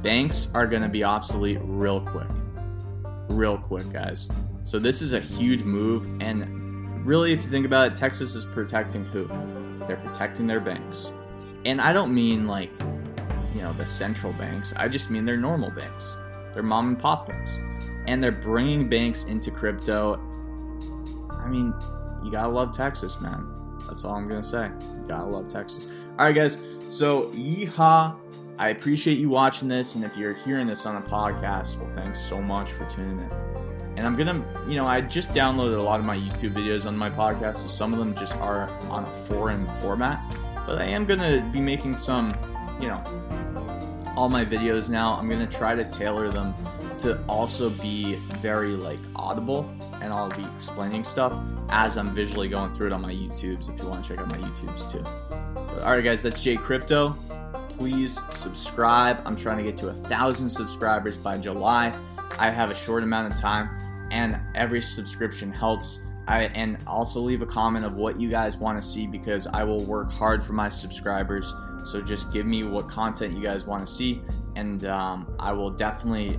banks 0.03 0.49
are 0.55 0.67
going 0.67 0.83
to 0.83 0.89
be 0.89 1.05
obsolete 1.05 1.59
real 1.63 2.01
quick. 2.01 2.29
Real 3.29 3.59
quick, 3.59 3.91
guys. 3.93 4.29
So 4.63 4.79
this 4.79 5.03
is 5.03 5.13
a 5.13 5.21
huge 5.21 5.63
move. 5.63 6.07
And 6.21 7.07
really, 7.07 7.33
if 7.33 7.45
you 7.45 7.51
think 7.51 7.67
about 7.67 7.93
it, 7.93 7.97
Texas 7.97 8.35
is 8.35 8.45
protecting 8.45 9.05
who? 9.05 9.29
They're 9.87 9.97
protecting 9.97 10.47
their 10.47 10.61
banks. 10.61 11.13
And 11.65 11.81
I 11.81 11.93
don't 11.93 12.15
mean 12.15 12.47
like, 12.47 12.73
you 13.55 13.63
know, 13.63 13.73
the 13.75 13.87
central 13.87 14.33
banks. 14.33 14.73
I 14.77 14.89
just 14.89 15.11
mean 15.11 15.25
they're 15.25 15.37
normal 15.37 15.71
banks. 15.71 16.17
They're 16.55 16.63
mom 16.63 16.89
and 16.89 16.99
pop 16.99 17.29
banks. 17.29 17.59
And 18.07 18.23
they're 18.23 18.33
bringing 18.33 18.89
banks 18.89 19.25
into 19.25 19.51
crypto. 19.51 20.15
I 21.31 21.49
mean, 21.49 21.75
you 22.25 22.31
gotta 22.31 22.49
love 22.49 22.73
Texas, 22.73 23.21
man. 23.21 23.60
That's 23.91 24.05
all 24.05 24.15
I'm 24.15 24.29
gonna 24.29 24.43
say. 24.43 24.71
Gotta 25.09 25.25
love 25.25 25.49
Texas. 25.49 25.87
All 26.19 26.27
right, 26.27 26.35
guys. 26.35 26.57
So, 26.89 27.25
yeehaw. 27.31 28.17
I 28.57 28.69
appreciate 28.69 29.17
you 29.17 29.31
watching 29.31 29.69
this, 29.69 29.95
and 29.95 30.05
if 30.05 30.17
you're 30.19 30.35
hearing 30.35 30.67
this 30.67 30.85
on 30.85 30.97
a 30.97 31.01
podcast, 31.01 31.81
well, 31.81 31.91
thanks 31.95 32.21
so 32.21 32.43
much 32.43 32.71
for 32.73 32.85
tuning 32.91 33.19
in. 33.19 33.31
And 33.97 34.07
I'm 34.07 34.17
gonna, 34.17 34.45
you 34.69 34.77
know, 34.77 34.87
I 34.87 35.01
just 35.01 35.31
downloaded 35.31 35.79
a 35.79 35.83
lot 35.83 35.99
of 35.99 36.05
my 36.07 36.17
YouTube 36.17 36.53
videos 36.53 36.87
on 36.87 36.97
my 36.97 37.09
podcast, 37.09 37.57
so 37.57 37.69
some 37.69 37.93
of 37.95 37.99
them 37.99 38.15
just 38.15 38.37
are 38.37 38.69
on 38.91 39.05
a 39.05 39.13
foreign 39.25 39.67
format. 39.77 40.21
But 40.67 40.83
I 40.83 40.85
am 40.85 41.07
gonna 41.07 41.49
be 41.51 41.59
making 41.59 41.97
some, 41.97 42.33
you 42.81 42.89
know, 42.89 43.03
all 44.15 44.29
my 44.29 44.45
videos 44.45 44.91
now. 44.91 45.15
I'm 45.15 45.29
gonna 45.29 45.47
try 45.47 45.75
to 45.75 45.85
tailor 45.85 46.31
them 46.31 46.55
to 46.99 47.19
also 47.29 47.71
be 47.71 48.17
very 48.43 48.73
like 48.73 49.01
audible, 49.17 49.69
and 50.01 50.13
I'll 50.13 50.31
be 50.31 50.45
explaining 50.57 51.05
stuff 51.05 51.33
as 51.69 51.97
I'm 51.97 52.15
visually 52.15 52.49
going 52.49 52.73
through 52.73 52.89
it 52.89 52.93
on 52.93 53.03
my 53.03 53.13
YouTubes. 53.13 53.73
If 53.73 53.81
you 53.81 53.89
want 53.89 54.05
to 54.05 54.11
check 54.11 54.19
out 54.19 54.29
my 54.29 54.39
YouTubes 54.39 54.91
too. 54.91 55.05
But, 55.29 55.83
all 55.83 55.93
right, 55.93 56.05
guys, 56.05 56.23
that's 56.23 56.43
Jay 56.43 56.57
Crypto 56.57 57.17
please 57.81 58.21
subscribe. 58.29 59.23
I'm 59.25 59.37
trying 59.37 59.57
to 59.57 59.65
get 59.65 59.79
to 59.79 59.89
a 59.89 59.93
thousand 59.95 60.51
subscribers 60.51 61.17
by 61.17 61.39
July. 61.39 61.95
I 62.39 62.51
have 62.51 62.71
a 62.71 62.75
short 62.75 63.03
amount 63.03 63.33
of 63.33 63.41
time, 63.41 63.71
and 64.11 64.39
every 64.55 64.83
subscription 64.83 65.51
helps. 65.51 66.01
I, 66.29 66.43
and 66.55 66.77
also 66.87 67.21
leave 67.21 67.41
a 67.41 67.47
comment 67.47 67.87
of 67.87 67.97
what 67.97 68.21
you 68.21 68.29
guys 68.29 68.59
want 68.59 68.81
to 68.81 68.87
see 68.87 69.07
because 69.07 69.47
I 69.47 69.65
will 69.65 69.83
work 69.83 70.13
hard 70.13 70.45
for 70.45 70.53
my 70.53 70.69
subscribers. 70.69 71.55
So 71.87 72.03
just 72.03 72.35
give 72.35 72.45
me 72.45 72.65
what 72.65 72.87
content 72.87 73.35
you 73.35 73.43
guys 73.43 73.65
want 73.65 73.87
to 73.87 73.91
see, 73.91 74.21
and 74.57 74.85
um, 74.85 75.35
I 75.39 75.53
will 75.53 75.71
definitely, 75.71 76.39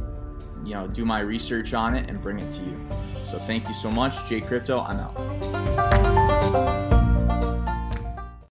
you 0.63 0.73
know, 0.73 0.87
do 0.87 1.05
my 1.05 1.19
research 1.19 1.73
on 1.73 1.95
it 1.95 2.09
and 2.09 2.21
bring 2.21 2.39
it 2.39 2.51
to 2.51 2.63
you. 2.63 2.79
So 3.25 3.37
thank 3.39 3.67
you 3.67 3.73
so 3.73 3.91
much, 3.91 4.27
Jay 4.27 4.41
Crypto. 4.41 4.81
I'm 4.81 4.99
out. 4.99 5.90